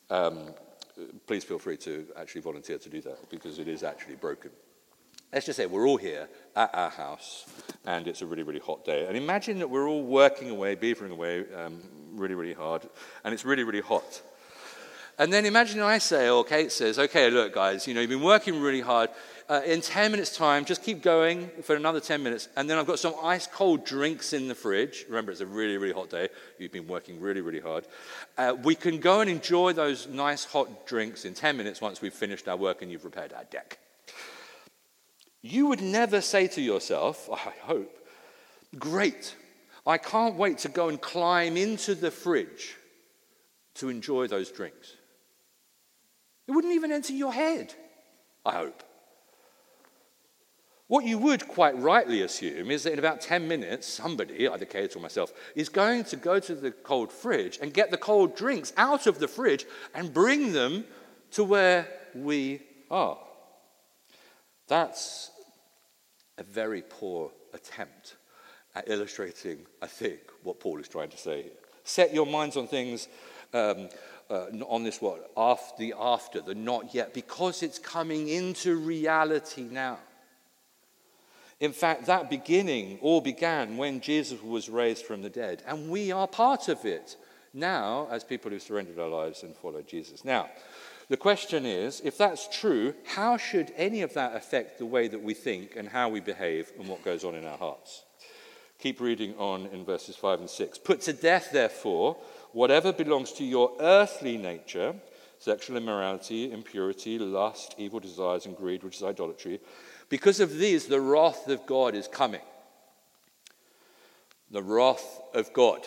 Um, 0.09 0.55
please 1.27 1.43
feel 1.43 1.59
free 1.59 1.77
to 1.77 2.07
actually 2.17 2.41
volunteer 2.41 2.79
to 2.79 2.89
do 2.89 3.01
that 3.01 3.29
because 3.29 3.59
it 3.59 3.67
is 3.67 3.83
actually 3.83 4.15
broken 4.15 4.49
let's 5.31 5.47
just 5.47 5.57
say 5.57 5.65
we're 5.65 5.87
all 5.87 5.97
here 5.97 6.29
at 6.55 6.69
our 6.75 6.91
house 6.91 7.45
and 7.85 8.07
it's 8.07 8.21
a 8.21 8.25
really, 8.25 8.43
really 8.43 8.59
hot 8.59 8.85
day. 8.85 9.07
And 9.07 9.17
imagine 9.17 9.57
that 9.59 9.69
we're 9.69 9.89
all 9.89 10.03
working 10.03 10.51
away, 10.51 10.75
beavering 10.75 11.11
away 11.11 11.43
um, 11.55 11.81
really, 12.11 12.35
really 12.35 12.53
hard, 12.53 12.87
and 13.23 13.33
it's 13.33 13.43
really, 13.43 13.63
really 13.63 13.81
hot. 13.81 14.21
And 15.19 15.31
then 15.31 15.45
imagine 15.45 15.79
I 15.79 15.99
say, 15.99 16.29
or 16.29 16.43
Kate 16.43 16.71
says, 16.71 16.97
okay, 16.97 17.29
look, 17.29 17.53
guys, 17.53 17.87
you 17.87 17.93
know, 17.93 18.01
you've 18.01 18.09
been 18.09 18.21
working 18.21 18.59
really 18.59 18.81
hard. 18.81 19.09
Uh, 19.47 19.61
in 19.65 19.81
10 19.81 20.11
minutes' 20.11 20.35
time, 20.35 20.65
just 20.65 20.81
keep 20.81 21.03
going 21.03 21.49
for 21.61 21.75
another 21.75 21.99
10 21.99 22.23
minutes. 22.23 22.47
And 22.55 22.67
then 22.67 22.79
I've 22.79 22.87
got 22.87 22.97
some 22.97 23.13
ice 23.21 23.45
cold 23.45 23.85
drinks 23.85 24.33
in 24.33 24.47
the 24.47 24.55
fridge. 24.55 25.05
Remember, 25.07 25.31
it's 25.31 25.41
a 25.41 25.45
really, 25.45 25.77
really 25.77 25.93
hot 25.93 26.09
day. 26.09 26.29
You've 26.57 26.71
been 26.71 26.87
working 26.87 27.19
really, 27.19 27.41
really 27.41 27.59
hard. 27.59 27.85
Uh, 28.37 28.55
we 28.63 28.73
can 28.73 28.99
go 28.99 29.21
and 29.21 29.29
enjoy 29.29 29.73
those 29.73 30.07
nice 30.07 30.45
hot 30.45 30.87
drinks 30.87 31.25
in 31.25 31.33
10 31.33 31.57
minutes 31.57 31.81
once 31.81 32.01
we've 32.01 32.13
finished 32.13 32.47
our 32.47 32.57
work 32.57 32.81
and 32.81 32.91
you've 32.91 33.05
repaired 33.05 33.33
our 33.33 33.43
deck. 33.45 33.77
You 35.43 35.67
would 35.67 35.81
never 35.81 36.21
say 36.21 36.47
to 36.47 36.61
yourself, 36.61 37.29
I 37.31 37.53
hope, 37.63 37.95
great, 38.79 39.35
I 39.85 39.97
can't 39.97 40.35
wait 40.35 40.59
to 40.59 40.69
go 40.69 40.87
and 40.87 40.99
climb 40.99 41.57
into 41.57 41.93
the 41.93 42.09
fridge 42.11 42.77
to 43.75 43.89
enjoy 43.89 44.27
those 44.27 44.49
drinks. 44.49 44.95
It 46.47 46.51
wouldn't 46.51 46.73
even 46.73 46.91
enter 46.91 47.13
your 47.13 47.33
head, 47.33 47.73
I 48.45 48.53
hope. 48.53 48.83
What 50.87 51.05
you 51.05 51.17
would 51.17 51.47
quite 51.47 51.77
rightly 51.79 52.21
assume 52.21 52.69
is 52.69 52.83
that 52.83 52.93
in 52.93 52.99
about 52.99 53.21
10 53.21 53.47
minutes, 53.47 53.87
somebody, 53.87 54.47
either 54.47 54.65
Kate 54.65 54.95
or 54.95 54.99
myself, 54.99 55.33
is 55.55 55.69
going 55.69 56.03
to 56.05 56.17
go 56.17 56.39
to 56.39 56.53
the 56.53 56.71
cold 56.71 57.11
fridge 57.11 57.57
and 57.61 57.73
get 57.73 57.89
the 57.89 57.97
cold 57.97 58.35
drinks 58.35 58.73
out 58.77 59.07
of 59.07 59.17
the 59.17 59.27
fridge 59.27 59.65
and 59.95 60.13
bring 60.13 60.51
them 60.51 60.83
to 61.31 61.43
where 61.43 61.87
we 62.13 62.61
are. 62.91 63.17
That's 64.67 65.31
a 66.37 66.43
very 66.43 66.83
poor 66.87 67.31
attempt 67.53 68.17
at 68.75 68.89
illustrating, 68.89 69.65
I 69.81 69.87
think, 69.87 70.19
what 70.43 70.59
Paul 70.59 70.79
is 70.79 70.87
trying 70.87 71.09
to 71.09 71.17
say. 71.17 71.47
Set 71.83 72.13
your 72.13 72.25
minds 72.25 72.57
on 72.57 72.67
things, 72.67 73.07
um, 73.53 73.89
uh, 74.33 74.47
on 74.67 74.83
this 74.83 74.99
what? 74.99 75.31
After, 75.37 75.75
the 75.77 75.93
after, 75.99 76.41
the 76.41 76.55
not 76.55 76.95
yet, 76.95 77.13
because 77.13 77.61
it's 77.61 77.77
coming 77.77 78.29
into 78.29 78.75
reality 78.77 79.61
now. 79.61 79.99
In 81.59 81.71
fact, 81.71 82.07
that 82.07 82.31
beginning 82.31 82.97
all 83.01 83.21
began 83.21 83.77
when 83.77 84.01
Jesus 84.01 84.41
was 84.41 84.69
raised 84.69 85.05
from 85.05 85.21
the 85.21 85.29
dead, 85.29 85.61
and 85.67 85.87
we 85.87 86.11
are 86.11 86.27
part 86.27 86.67
of 86.67 86.83
it 86.83 87.15
now 87.53 88.07
as 88.09 88.23
people 88.23 88.49
who 88.49 88.57
surrendered 88.57 88.97
our 88.97 89.07
lives 89.07 89.43
and 89.43 89.55
followed 89.55 89.87
Jesus. 89.87 90.25
Now, 90.25 90.49
the 91.09 91.17
question 91.17 91.67
is 91.67 92.01
if 92.03 92.17
that's 92.17 92.47
true, 92.59 92.95
how 93.05 93.37
should 93.37 93.71
any 93.77 94.01
of 94.01 94.15
that 94.15 94.35
affect 94.35 94.79
the 94.79 94.85
way 94.87 95.07
that 95.07 95.21
we 95.21 95.35
think 95.35 95.75
and 95.75 95.87
how 95.87 96.09
we 96.09 96.21
behave 96.21 96.71
and 96.79 96.87
what 96.87 97.05
goes 97.05 97.23
on 97.23 97.35
in 97.35 97.45
our 97.45 97.57
hearts? 97.57 98.03
Keep 98.79 98.99
reading 98.99 99.35
on 99.37 99.67
in 99.67 99.85
verses 99.85 100.15
5 100.15 100.39
and 100.39 100.49
6. 100.49 100.79
Put 100.79 101.01
to 101.01 101.13
death, 101.13 101.49
therefore, 101.53 102.17
whatever 102.53 102.93
belongs 102.93 103.33
to 103.33 103.43
your 103.43 103.73
earthly 103.79 104.37
nature 104.37 104.95
sexual 105.43 105.75
immorality, 105.75 106.53
impurity, 106.53 107.19
lust, 107.19 107.75
evil 107.77 107.99
desires, 107.99 108.45
and 108.45 108.55
greed, 108.55 108.81
which 108.81 108.95
is 108.95 109.03
idolatry. 109.03 109.59
Because 110.07 110.39
of 110.39 110.57
these, 110.57 110.87
the 110.87 111.01
wrath 111.01 111.49
of 111.49 111.65
God 111.65 111.95
is 111.95 112.07
coming. 112.07 112.39
The 114.51 114.63
wrath 114.63 115.19
of 115.33 115.51
God. 115.51 115.81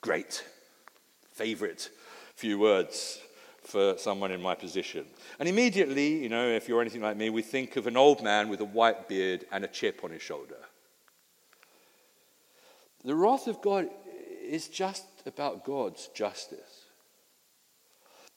Great. 0.00 0.44
Favorite 1.32 1.90
few 2.36 2.58
words 2.58 3.18
for 3.62 3.98
someone 3.98 4.30
in 4.30 4.40
my 4.40 4.54
position. 4.54 5.06
And 5.40 5.48
immediately, 5.48 6.22
you 6.22 6.28
know, 6.28 6.46
if 6.46 6.68
you're 6.68 6.80
anything 6.80 7.02
like 7.02 7.16
me, 7.16 7.30
we 7.30 7.42
think 7.42 7.74
of 7.74 7.88
an 7.88 7.96
old 7.96 8.22
man 8.22 8.48
with 8.48 8.60
a 8.60 8.64
white 8.64 9.08
beard 9.08 9.44
and 9.50 9.64
a 9.64 9.68
chip 9.68 10.04
on 10.04 10.12
his 10.12 10.22
shoulder. 10.22 10.58
The 13.04 13.16
wrath 13.16 13.48
of 13.48 13.60
God 13.60 13.88
is 14.44 14.68
just 14.68 15.04
about 15.26 15.64
God's 15.64 16.08
justice. 16.08 16.86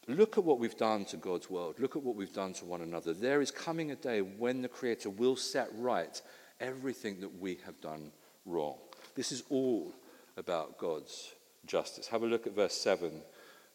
Look 0.08 0.40
at 0.40 0.44
what 0.44 0.60
we've 0.60 0.78
done 0.78 1.06
to 1.06 1.18
God's 1.18 1.50
world. 1.50 1.76
Look 1.78 1.96
at 1.96 2.02
what 2.02 2.16
we've 2.16 2.34
done 2.34 2.54
to 2.54 2.66
one 2.66 2.82
another. 2.82 3.14
There 3.14 3.42
is 3.42 3.52
coming 3.52 3.92
a 3.92 3.96
day 3.96 4.22
when 4.22 4.64
the 4.64 4.68
Creator 4.68 5.12
will 5.12 5.36
set 5.36 5.70
right 5.76 6.20
everything 6.60 7.20
that 7.22 7.40
we 7.40 7.60
have 7.66 7.80
done 7.80 8.12
wrong. 8.46 8.78
This 9.16 9.32
is 9.32 9.44
all 9.50 9.94
about 10.36 10.80
God's 10.80 11.34
justice. 11.68 12.08
Have 12.08 12.24
a 12.24 12.28
look 12.28 12.48
at 12.48 12.56
verse 12.56 12.74
7 12.74 13.22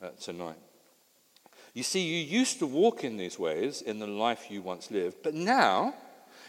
uh, 0.03 0.09
tonight. 0.21 0.59
You 1.73 1.83
see, 1.83 2.01
you 2.03 2.39
used 2.39 2.59
to 2.59 2.67
walk 2.67 3.05
in 3.05 3.17
these 3.17 3.39
ways 3.39 3.83
in 3.83 3.99
the 3.99 4.07
life 4.07 4.51
you 4.51 4.63
once 4.63 4.91
lived, 4.91 5.19
but 5.23 5.35
now 5.35 5.95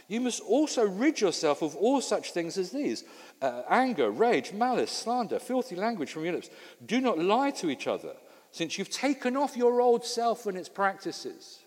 you 0.07 0.21
must 0.21 0.41
also 0.41 0.85
rid 0.85 1.19
yourself 1.19 1.61
of 1.61 1.75
all 1.75 2.01
such 2.01 2.31
things 2.31 2.57
as 2.57 2.71
these 2.71 3.03
uh, 3.41 3.63
anger, 3.69 4.11
rage, 4.11 4.53
malice, 4.53 4.91
slander, 4.91 5.39
filthy 5.39 5.75
language 5.75 6.11
from 6.11 6.23
your 6.23 6.33
lips. 6.33 6.49
Do 6.85 7.01
not 7.01 7.17
lie 7.17 7.51
to 7.51 7.69
each 7.69 7.87
other, 7.87 8.13
since 8.51 8.77
you've 8.77 8.89
taken 8.89 9.35
off 9.35 9.57
your 9.57 9.81
old 9.81 10.05
self 10.05 10.45
and 10.45 10.57
its 10.57 10.69
practices. 10.69 11.59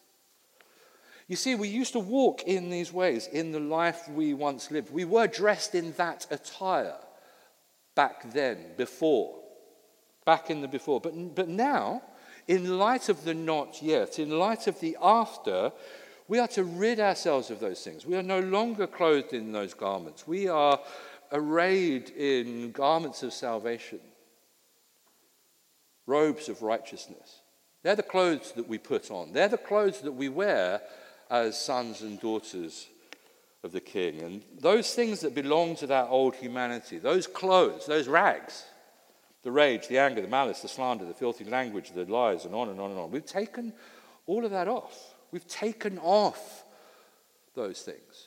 You 1.27 1.37
see, 1.37 1.55
we 1.55 1.69
used 1.69 1.93
to 1.93 1.99
walk 1.99 2.45
in 2.45 2.71
these 2.71 2.93
ways 2.93 3.27
in 3.27 3.53
the 3.53 3.61
life 3.61 4.09
we 4.09 4.33
once 4.33 4.71
lived. 4.71 4.91
We 4.91 5.05
were 5.05 5.27
dressed 5.27 5.75
in 5.75 5.93
that 5.93 6.27
attire 6.31 6.97
back 7.95 8.33
then, 8.33 8.59
before, 8.77 9.35
back 10.25 10.49
in 10.49 10.63
the 10.63 10.69
before. 10.69 11.01
But, 11.01 11.35
but 11.35 11.49
now, 11.49 12.03
in 12.47 12.79
light 12.79 13.11
of 13.11 13.25
the 13.25 13.35
not 13.35 13.83
yet, 13.83 14.19
in 14.19 14.31
light 14.31 14.67
of 14.67 14.81
the 14.81 14.97
after, 15.03 15.71
we 16.29 16.39
are 16.39 16.49
to 16.49 16.65
rid 16.65 17.01
ourselves 17.01 17.51
of 17.51 17.59
those 17.59 17.83
things. 17.83 18.05
We 18.05 18.17
are 18.17 18.23
no 18.23 18.41
longer 18.41 18.87
clothed 18.87 19.33
in 19.33 19.51
those 19.53 19.73
garments. 19.75 20.27
We 20.27 20.47
are 20.49 20.79
arrayed 21.33 22.11
in 22.11 22.71
garments 22.73 23.23
of 23.23 23.33
salvation, 23.33 24.01
robes 26.07 26.49
of 26.49 26.63
righteousness. 26.63 27.41
They're 27.83 27.97
the 27.97 28.03
clothes 28.03 28.53
that 28.53 28.69
we 28.69 28.79
put 28.79 29.11
on, 29.11 29.33
they're 29.33 29.49
the 29.49 29.57
clothes 29.57 30.03
that 30.03 30.13
we 30.13 30.29
wear 30.29 30.83
as 31.31 31.61
sons 31.61 32.03
and 32.03 32.21
daughters 32.21 32.87
of 33.63 33.73
the 33.73 33.81
King. 33.81 34.21
And 34.23 34.43
those 34.61 34.95
things 34.95 35.21
that 35.21 35.35
belong 35.35 35.77
to 35.77 35.87
that 35.89 36.09
old 36.09 36.35
humanity, 36.37 36.99
those 36.99 37.27
clothes, 37.27 37.87
those 37.87 38.09
rags, 38.09 38.65
the 39.43 39.51
rage, 39.51 39.89
the 39.89 39.99
anger, 39.99 40.21
the 40.21 40.29
malice, 40.29 40.61
the 40.61 40.69
slander, 40.69 41.05
the 41.05 41.15
filthy 41.15 41.45
language, 41.45 41.93
the 41.93 42.05
lies, 42.05 42.45
and 42.45 42.55
on 42.55 42.69
and 42.69 42.81
on 42.81 42.91
and 42.91 42.99
on. 42.99 43.11
We've 43.11 43.25
taken 43.25 43.73
all 44.27 44.45
of 44.45 44.51
that 44.51 44.69
off. 44.69 45.15
We've 45.33 45.47
taken 45.47 45.99
off 45.99 46.65
those 47.55 47.81
things. 47.83 48.27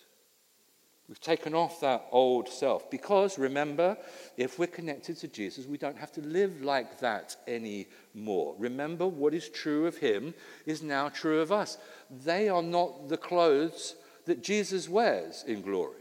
We've 1.12 1.20
taken 1.20 1.54
off 1.54 1.82
that 1.82 2.06
old 2.12 2.48
self 2.48 2.90
because, 2.90 3.38
remember, 3.38 3.98
if 4.38 4.58
we're 4.58 4.68
connected 4.68 5.18
to 5.18 5.28
Jesus, 5.28 5.66
we 5.66 5.78
don't 5.78 5.98
have 5.98 6.14
to 6.14 6.22
live 6.22 6.62
like 6.62 7.00
that 7.02 7.36
anymore. 7.48 8.56
Remember, 8.58 9.06
what 9.06 9.34
is 9.34 9.50
true 9.50 9.88
of 9.88 9.98
him 9.98 10.34
is 10.66 10.82
now 10.82 11.10
true 11.10 11.42
of 11.42 11.52
us. 11.52 11.78
They 12.10 12.48
are 12.48 12.64
not 12.64 13.10
the 13.10 13.18
clothes 13.18 13.96
that 14.26 14.42
Jesus 14.42 14.88
wears 14.88 15.44
in 15.46 15.62
glory. 15.62 15.98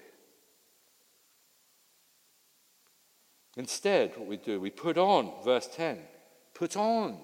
Instead, 3.56 4.16
what 4.16 4.28
we 4.28 4.36
do, 4.36 4.60
we 4.60 4.70
put 4.70 4.96
on, 4.96 5.32
verse 5.44 5.68
10, 5.74 5.98
put 6.54 6.76
on. 6.76 7.18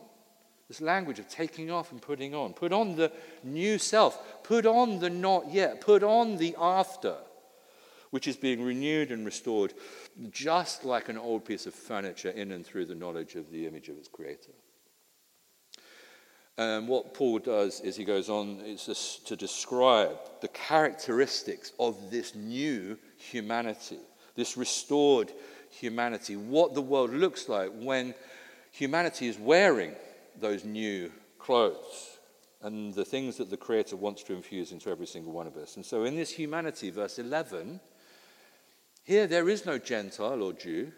This 0.69 0.81
language 0.81 1.19
of 1.21 1.29
taking 1.29 1.71
off 1.71 1.93
and 1.93 2.03
putting 2.03 2.35
on. 2.35 2.53
Put 2.53 2.73
on 2.73 2.97
the 2.97 3.13
new 3.45 3.79
self. 3.79 4.43
Put 4.43 4.67
on 4.67 4.99
the 4.99 5.11
not 5.11 5.53
yet. 5.53 5.81
Put 5.81 6.03
on 6.03 6.37
the 6.39 6.57
after, 6.59 7.17
which 8.11 8.27
is 8.27 8.37
being 8.37 8.63
renewed 8.63 9.13
and 9.13 9.25
restored 9.25 9.75
just 10.31 10.85
like 10.85 11.09
an 11.09 11.19
old 11.19 11.45
piece 11.45 11.67
of 11.67 11.75
furniture 11.75 12.31
in 12.31 12.51
and 12.51 12.67
through 12.67 12.87
the 12.87 12.95
knowledge 12.95 13.37
of 13.37 13.51
the 13.51 13.67
image 13.67 13.89
of 13.89 13.97
its 13.97 14.09
creator. 14.09 14.53
And 16.59 16.89
what 16.89 17.15
Paul 17.15 17.39
does 17.39 17.81
is 17.81 17.97
he 17.97 18.05
goes 18.05 18.31
on 18.31 18.61
is 18.61 19.21
to 19.27 19.37
describe 19.37 20.17
the 20.41 20.49
characteristics 20.49 21.73
of 21.79 22.11
this 22.11 22.35
new 22.35 22.99
humanity, 23.19 23.99
this 24.35 24.57
restored 24.57 25.31
humanity, 25.71 26.35
what 26.35 26.75
the 26.75 26.81
world 26.81 27.13
looks 27.13 27.49
like 27.49 27.71
when 27.75 28.15
humanity 28.73 29.29
is 29.29 29.39
wearing 29.39 29.95
those 30.41 30.65
new 30.65 31.11
clothes 31.39 32.19
and 32.63 32.95
the 32.95 33.05
things 33.05 33.37
that 33.37 33.51
the 33.51 33.57
Creator 33.57 33.97
wants 33.97 34.23
to 34.25 34.35
infuse 34.35 34.73
into 34.73 34.91
every 34.91 35.07
single 35.07 35.33
one 35.33 35.47
of 35.47 35.57
us. 35.57 35.77
And 35.77 35.85
so, 35.85 36.05
in 36.05 36.17
this 36.17 36.31
humanity, 36.31 36.91
verse 36.91 37.19
11, 37.19 37.81
Here, 39.05 39.27
there 39.27 39.49
is 39.49 39.67
no 39.67 39.79
Gentile 39.79 40.43
or 40.43 40.53
Jew, 40.53 40.93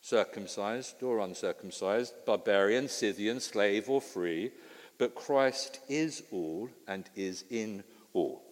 circumcised 0.00 1.02
or 1.02 1.18
uncircumcised, 1.18 2.14
barbarian, 2.24 2.88
Scythian, 2.88 3.40
slave 3.40 3.90
or 3.90 4.00
free, 4.00 4.52
but 4.96 5.14
Christ 5.14 5.80
is 5.88 6.22
all 6.30 6.70
and 6.86 7.08
is 7.14 7.44
in 7.50 7.84
all. 8.12 8.42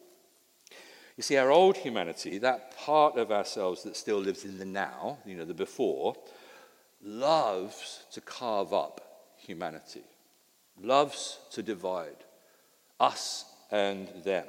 You 1.16 1.22
see, 1.22 1.38
our 1.38 1.50
old 1.50 1.78
humanity, 1.78 2.38
that 2.38 2.76
part 2.76 3.16
of 3.16 3.32
ourselves 3.32 3.82
that 3.84 3.96
still 3.96 4.18
lives 4.18 4.44
in 4.44 4.58
the 4.58 4.66
now, 4.66 5.18
you 5.24 5.34
know, 5.34 5.46
the 5.46 5.54
before, 5.54 6.14
loves 7.02 8.04
to 8.12 8.20
carve 8.20 8.74
up 8.74 9.00
humanity, 9.46 10.02
loves 10.80 11.38
to 11.52 11.62
divide 11.62 12.24
us 13.00 13.44
and 13.70 14.08
them, 14.24 14.46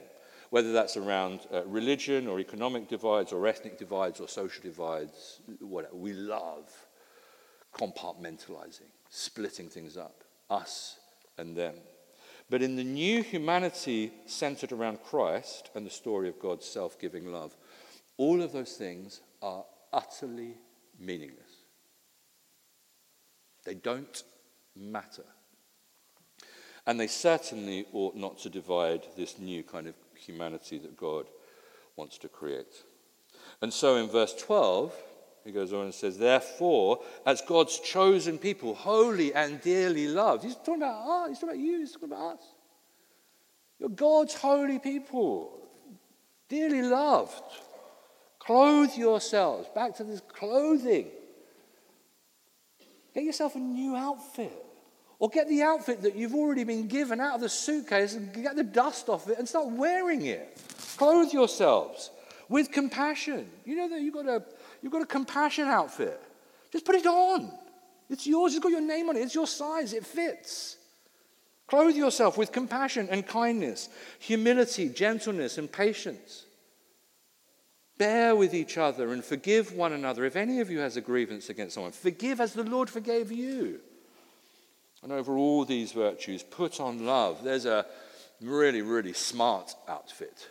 whether 0.50 0.72
that's 0.72 0.98
around 0.98 1.42
uh, 1.52 1.64
religion 1.66 2.28
or 2.28 2.40
economic 2.40 2.88
divides 2.88 3.32
or 3.32 3.48
ethnic 3.48 3.78
divides 3.78 4.20
or 4.20 4.28
social 4.28 4.62
divides, 4.64 5.40
whatever. 5.60 5.96
We 5.96 6.14
love 6.14 6.70
compartmentalizing, 7.74 8.90
splitting 9.10 9.70
things 9.70 9.98
up, 9.98 10.24
us 10.50 10.98
and 11.38 11.56
them. 11.56 11.76
But 12.50 12.62
in 12.62 12.76
the 12.76 12.84
new 12.84 13.24
humanity 13.24 14.12
centered 14.26 14.72
around 14.72 15.04
Christ 15.04 15.70
and 15.76 15.86
the 15.86 15.92
story 15.92 16.30
of 16.30 16.40
God's 16.40 16.66
self 16.66 17.00
giving 17.00 17.32
love, 17.32 17.56
all 18.18 18.42
of 18.42 18.54
those 18.54 18.74
things 18.74 19.22
are 19.42 19.66
utterly 19.92 20.56
meaningless. 21.00 21.44
They 23.66 23.76
don't 23.76 24.24
matter. 24.80 25.26
And 26.86 27.00
they 27.00 27.08
certainly 27.08 27.86
ought 27.92 28.16
not 28.16 28.40
to 28.40 28.50
divide 28.50 29.06
this 29.18 29.40
new 29.40 29.63
kind 29.63 29.88
of 29.88 29.96
humanity 30.16 30.78
that 30.80 30.96
God 30.96 31.26
wants 31.96 32.18
to 32.20 32.30
create. 32.30 32.84
And 33.62 33.74
so 33.74 33.98
in 33.98 34.08
verse 34.08 34.34
12, 34.36 34.94
he 35.44 35.52
goes 35.52 35.74
on 35.74 35.86
and 35.86 35.94
says, 35.94 36.18
Therefore, 36.18 37.00
as 37.26 37.42
God's 37.42 37.80
chosen 37.80 38.38
people, 38.38 38.74
holy 38.74 39.34
and 39.34 39.62
dearly 39.62 40.08
loved. 40.08 40.44
He's 40.44 40.56
talking 40.56 40.78
about 40.78 41.08
us. 41.08 41.30
He's 41.30 41.40
talking 41.40 41.56
about 41.56 41.66
you. 41.66 41.80
He's 41.80 41.92
talking 41.94 42.12
about 42.12 42.36
us. 42.36 42.44
You're 43.80 43.90
God's 43.90 44.34
holy 44.34 44.80
people, 44.80 45.60
dearly 46.50 46.82
loved. 46.82 47.44
Clothe 48.40 48.96
yourselves. 48.96 49.68
Back 49.76 49.96
to 49.98 50.04
this 50.04 50.22
clothing. 50.22 51.08
Get 53.13 53.24
yourself 53.24 53.56
a 53.56 53.60
new 53.60 53.96
outfit. 53.96 54.66
Or 55.19 55.30
get 55.30 55.49
the 55.49 55.63
outfit 55.63 56.03
that 56.03 56.15
you've 56.15 56.36
already 56.36 56.63
been 56.63 56.88
given 56.88 57.19
out 57.19 57.36
of 57.36 57.41
the 57.41 57.49
suitcase 57.49 58.13
and 58.13 58.32
get 58.34 58.56
the 58.56 58.63
dust 58.63 59.10
off 59.10 59.27
it 59.30 59.39
and 59.39 59.49
start 59.49 59.71
wearing 59.71 60.25
it. 60.25 60.62
Clothe 60.97 61.34
yourselves 61.34 62.12
with 62.49 62.71
compassion. 62.71 63.49
You 63.65 63.75
know 63.77 63.89
that 63.89 64.01
you've 64.01 64.13
got 64.13 64.27
a 64.27 64.43
You've 64.82 64.91
got 64.91 65.01
a 65.01 65.08
compassion 65.08 65.67
outfit. 65.67 66.21
Just 66.71 66.86
put 66.86 66.95
it 66.95 67.06
on. 67.06 67.51
It's 68.10 68.27
yours. 68.27 68.53
It's 68.53 68.63
got 68.63 68.71
your 68.71 68.82
name 68.82 69.10
on 69.10 69.17
it. 69.17 69.21
It's 69.21 69.36
your 69.36 69.47
size. 69.47 69.93
It 69.93 70.06
fits. 70.06 70.77
Clothe 71.67 71.95
yourself 71.95 72.38
with 72.38 72.53
compassion 72.53 73.10
and 73.12 73.27
kindness, 73.27 73.89
humility, 74.19 74.88
gentleness, 74.88 75.58
and 75.58 75.69
patience. 75.69 76.45
Bear 77.97 78.36
with 78.36 78.53
each 78.53 78.77
other 78.77 79.12
and 79.12 79.25
forgive 79.25 79.73
one 79.73 79.91
another. 79.91 80.23
If 80.23 80.38
any 80.38 80.62
of 80.62 80.69
you 80.69 80.80
has 80.80 80.95
a 80.95 81.01
grievance 81.01 81.49
against 81.49 81.73
someone, 81.73 81.91
forgive 81.91 82.39
as 82.39 82.53
the 82.53 82.63
Lord 82.63 82.89
forgave 82.89 83.32
you. 83.32 83.82
And 85.08 85.13
over 85.13 85.38
all 85.38 85.63
these 85.63 85.93
virtues, 85.93 86.43
put 86.43 86.82
on 86.82 87.06
love. 87.06 87.41
There's 87.41 87.65
a 87.65 87.86
really, 88.41 88.82
really 88.82 89.13
smart 89.13 89.74
outfit 89.88 90.50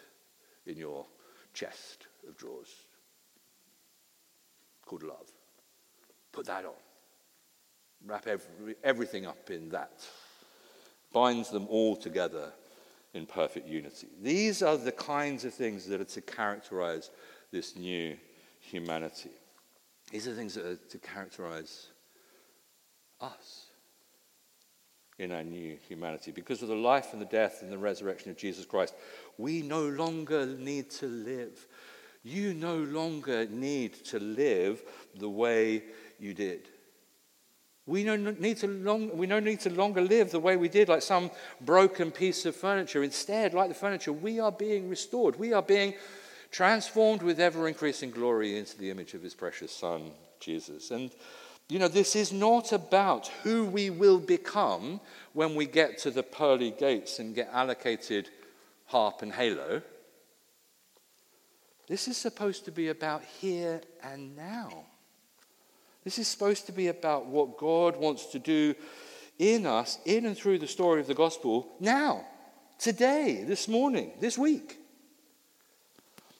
in 0.64 0.78
your 0.78 1.04
chest 1.52 2.06
of 2.26 2.38
drawers 2.38 2.74
called 4.86 5.02
love. 5.02 5.30
Put 6.32 6.46
that 6.46 6.64
on. 6.64 6.72
Wrap 8.06 8.26
every, 8.26 8.76
everything 8.82 9.26
up 9.26 9.50
in 9.50 9.68
that. 9.68 9.92
Binds 11.12 11.50
them 11.50 11.66
all 11.68 11.94
together 11.94 12.50
in 13.12 13.26
perfect 13.26 13.68
unity. 13.68 14.06
These 14.22 14.62
are 14.62 14.78
the 14.78 14.90
kinds 14.90 15.44
of 15.44 15.52
things 15.52 15.84
that 15.84 16.00
are 16.00 16.04
to 16.04 16.22
characterize 16.22 17.10
this 17.52 17.76
new 17.76 18.16
humanity. 18.60 19.32
These 20.10 20.26
are 20.26 20.30
the 20.30 20.36
things 20.36 20.54
that 20.54 20.64
are 20.64 20.76
to 20.76 20.98
characterize 20.98 21.88
us 23.20 23.65
in 25.18 25.32
our 25.32 25.44
new 25.44 25.76
humanity. 25.88 26.30
Because 26.30 26.62
of 26.62 26.68
the 26.68 26.74
life 26.74 27.12
and 27.12 27.22
the 27.22 27.26
death 27.26 27.62
and 27.62 27.72
the 27.72 27.78
resurrection 27.78 28.30
of 28.30 28.36
Jesus 28.36 28.64
Christ, 28.64 28.94
we 29.38 29.62
no 29.62 29.88
longer 29.88 30.46
need 30.46 30.90
to 30.90 31.06
live 31.06 31.66
you 32.26 32.54
no 32.54 32.78
longer 32.78 33.46
need 33.46 34.04
to 34.06 34.18
live 34.18 34.82
the 35.16 35.28
way 35.28 35.84
you 36.18 36.34
did. 36.34 36.68
We 37.86 38.02
no 38.02 38.16
need 38.16 38.56
to 38.58 38.66
long, 38.66 39.16
we 39.16 39.28
no 39.28 39.38
need 39.38 39.60
to 39.60 39.70
longer 39.70 40.00
live 40.00 40.32
the 40.32 40.40
way 40.40 40.56
we 40.56 40.68
did, 40.68 40.88
like 40.88 41.02
some 41.02 41.30
broken 41.60 42.10
piece 42.10 42.44
of 42.44 42.56
furniture. 42.56 43.04
Instead, 43.04 43.54
like 43.54 43.68
the 43.68 43.76
furniture, 43.76 44.12
we 44.12 44.40
are 44.40 44.50
being 44.50 44.88
restored. 44.88 45.38
We 45.38 45.52
are 45.52 45.62
being 45.62 45.94
transformed 46.50 47.22
with 47.22 47.38
ever 47.38 47.68
increasing 47.68 48.10
glory 48.10 48.58
into 48.58 48.76
the 48.76 48.90
image 48.90 49.14
of 49.14 49.22
his 49.22 49.34
precious 49.34 49.70
Son, 49.70 50.10
Jesus. 50.40 50.90
And, 50.90 51.12
you 51.68 51.78
know, 51.78 51.88
this 51.88 52.14
is 52.14 52.32
not 52.32 52.72
about 52.72 53.26
who 53.42 53.64
we 53.64 53.90
will 53.90 54.18
become 54.18 55.00
when 55.32 55.54
we 55.54 55.66
get 55.66 55.98
to 55.98 56.10
the 56.10 56.22
pearly 56.22 56.70
gates 56.70 57.18
and 57.18 57.34
get 57.34 57.50
allocated 57.52 58.30
harp 58.86 59.22
and 59.22 59.32
halo. 59.32 59.82
This 61.88 62.06
is 62.08 62.16
supposed 62.16 62.64
to 62.64 62.70
be 62.70 62.88
about 62.88 63.24
here 63.24 63.80
and 64.02 64.36
now. 64.36 64.84
This 66.04 66.18
is 66.18 66.28
supposed 66.28 66.66
to 66.66 66.72
be 66.72 66.86
about 66.86 67.26
what 67.26 67.58
God 67.58 67.96
wants 67.96 68.26
to 68.26 68.38
do 68.38 68.74
in 69.38 69.66
us, 69.66 69.98
in 70.04 70.24
and 70.26 70.36
through 70.36 70.60
the 70.60 70.68
story 70.68 71.00
of 71.00 71.08
the 71.08 71.14
gospel, 71.14 71.68
now, 71.80 72.24
today, 72.78 73.44
this 73.44 73.66
morning, 73.66 74.12
this 74.20 74.38
week. 74.38 74.78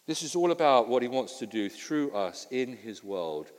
This 0.07 0.23
is 0.23 0.37
all 0.37 0.53
about 0.53 0.89
what 0.89 1.03
he 1.03 1.09
wants 1.09 1.41
to 1.41 1.47
do 1.47 1.69
through 1.69 2.13
us 2.13 2.47
in 2.53 2.77
his 2.77 3.03
world 3.03 3.51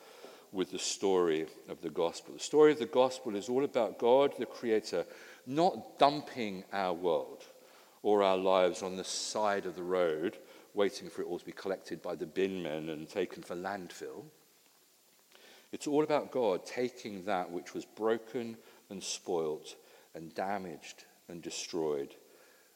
with 0.52 0.72
the 0.72 0.80
story 0.80 1.48
of 1.68 1.82
the 1.82 1.90
gospel. 1.90 2.34
The 2.34 2.40
story 2.40 2.72
of 2.72 2.80
the 2.80 2.86
gospel 2.86 3.36
is 3.36 3.50
all 3.50 3.64
about 3.64 4.00
God, 4.00 4.34
the 4.38 4.46
Creator, 4.46 5.06
not 5.46 6.00
dumping 6.00 6.64
our 6.72 6.94
world 6.94 7.44
or 8.04 8.24
our 8.24 8.38
lives 8.38 8.82
on 8.84 8.96
the 8.96 9.04
side 9.04 9.66
of 9.66 9.76
the 9.76 9.84
road 9.84 10.38
waiting 10.74 11.10
for 11.10 11.24
it 11.24 11.28
all 11.28 11.40
to 11.40 11.46
be 11.46 11.52
collected 11.52 12.02
by 12.02 12.16
the 12.16 12.26
bin 12.26 12.62
men 12.62 12.90
and 12.90 13.10
taken 13.10 13.42
for 13.42 13.56
landfill. 13.56 14.24
It's 15.72 15.88
all 15.88 16.04
about 16.04 16.32
God 16.32 16.66
taking 16.66 17.26
that 17.26 17.52
which 17.52 17.74
was 17.74 17.84
broken 17.84 18.58
and 18.90 19.04
spoilt 19.04 19.76
and 20.16 20.34
damaged 20.34 21.04
and 21.28 21.42
destroyed 21.42 22.16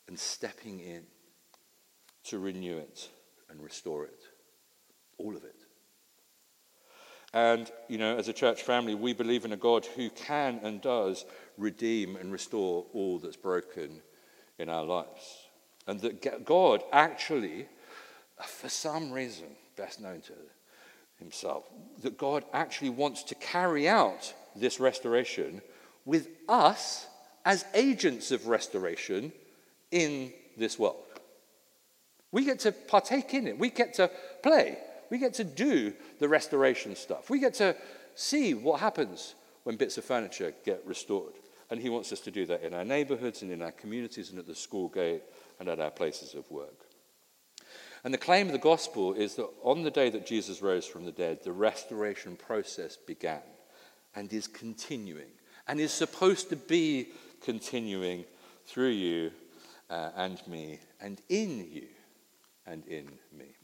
and 0.08 0.18
stepping 0.20 0.80
in 0.80 1.04
to 2.26 2.40
renew 2.40 2.78
it 2.78 3.10
and 3.50 3.62
restore 3.62 4.04
it. 4.06 4.20
All 5.18 5.36
of 5.36 5.44
it. 5.44 5.61
And, 7.34 7.72
you 7.88 7.98
know, 7.98 8.18
as 8.18 8.28
a 8.28 8.34
church 8.34 8.64
family, 8.64 8.94
we 8.94 9.14
believe 9.14 9.46
in 9.46 9.54
a 9.54 9.58
God 9.58 9.86
who 9.86 10.10
can 10.10 10.60
and 10.64 10.82
does 10.82 11.26
redeem 11.58 12.16
and 12.18 12.32
restore 12.32 12.86
all 12.94 13.20
that's 13.20 13.38
broken 13.38 14.02
in 14.60 14.68
our 14.68 14.84
lives. 14.84 15.48
And 15.88 16.00
that 16.02 16.46
God 16.46 16.84
actually 16.92 17.68
for 18.48 18.70
some 18.70 19.12
reason, 19.12 19.48
best 19.76 20.00
known 20.02 20.22
to 20.22 20.34
himself, 21.18 21.66
that 22.02 22.18
God 22.18 22.44
actually 22.54 22.90
wants 22.90 23.24
to 23.24 23.36
carry 23.36 23.88
out 23.88 24.34
this 24.56 24.80
restoration 24.80 25.62
with 26.06 26.28
us 26.50 27.08
as 27.46 27.66
agents 27.74 28.32
of 28.32 28.48
restoration 28.48 29.32
in 29.92 30.34
this 30.58 30.78
world. 30.78 31.04
We 32.32 32.46
get 32.46 32.60
to 32.60 32.72
partake 32.72 33.34
in 33.34 33.48
it, 33.48 33.58
we 33.58 33.70
get 33.70 33.96
to 33.96 34.10
play, 34.42 34.78
we 35.12 35.20
get 35.20 35.36
to 35.36 35.44
do 35.44 35.94
the 36.18 36.28
restoration 36.28 36.96
stuff, 36.96 37.30
we 37.30 37.38
get 37.38 37.54
to 37.56 37.76
see 38.16 38.56
what 38.56 38.80
happens 38.80 39.36
when 39.64 39.76
bits 39.76 39.98
of 40.00 40.06
furniture 40.06 40.54
get 40.66 40.82
restored. 40.86 41.34
And 41.70 41.80
he 41.80 41.90
wants 41.90 42.12
us 42.12 42.22
to 42.22 42.32
do 42.32 42.46
that 42.48 42.64
in 42.64 42.74
our 42.74 42.84
neighborhoods 42.84 43.44
and 43.44 43.52
in 43.52 43.62
our 43.62 43.72
communities 43.72 44.32
and 44.32 44.40
at 44.40 44.48
the 44.48 44.56
school 44.56 44.88
gate 44.90 45.22
and 45.60 45.70
at 45.70 45.80
our 45.80 45.92
places 45.92 46.34
of 46.34 46.50
work. 46.50 46.88
And 48.04 48.14
the 48.14 48.18
claim 48.18 48.48
of 48.48 48.54
the 48.54 48.58
gospel 48.58 49.14
is 49.14 49.36
that 49.36 49.48
on 49.62 49.84
the 49.84 49.92
day 49.92 50.10
that 50.10 50.26
Jesus 50.26 50.62
rose 50.62 50.88
from 50.88 51.06
the 51.06 51.12
dead, 51.12 51.40
the 51.44 51.52
restoration 51.52 52.36
process 52.36 52.98
began 52.98 53.42
and 54.16 54.32
is 54.34 54.48
continuing 54.48 55.30
and 55.68 55.80
is 55.80 55.94
supposed 55.94 56.50
to 56.50 56.56
be 56.56 57.10
continuing 57.44 58.26
through 58.66 58.90
you 58.90 59.32
uh, 59.90 60.10
and 60.16 60.42
me 60.48 60.80
and 61.00 61.22
in 61.30 61.68
you 61.72 61.88
and 62.66 62.86
in 62.88 63.08
me. 63.38 63.56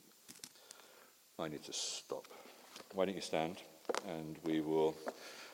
I 1.39 1.49
need 1.49 1.63
to 1.65 1.73
stop. 1.73 2.25
Why 2.95 3.05
don't 3.05 3.13
you 3.13 3.21
stand 3.21 3.57
and 4.07 4.37
we 4.43 4.59
will 4.59 4.95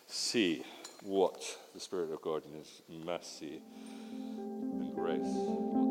see 0.07 0.63
what 1.01 1.43
the 1.73 1.79
Spirit 1.81 2.13
of 2.13 2.21
God 2.21 2.43
in 2.45 2.53
His 2.57 2.81
mercy 3.05 3.61
and 4.09 4.95
grace. 4.95 5.82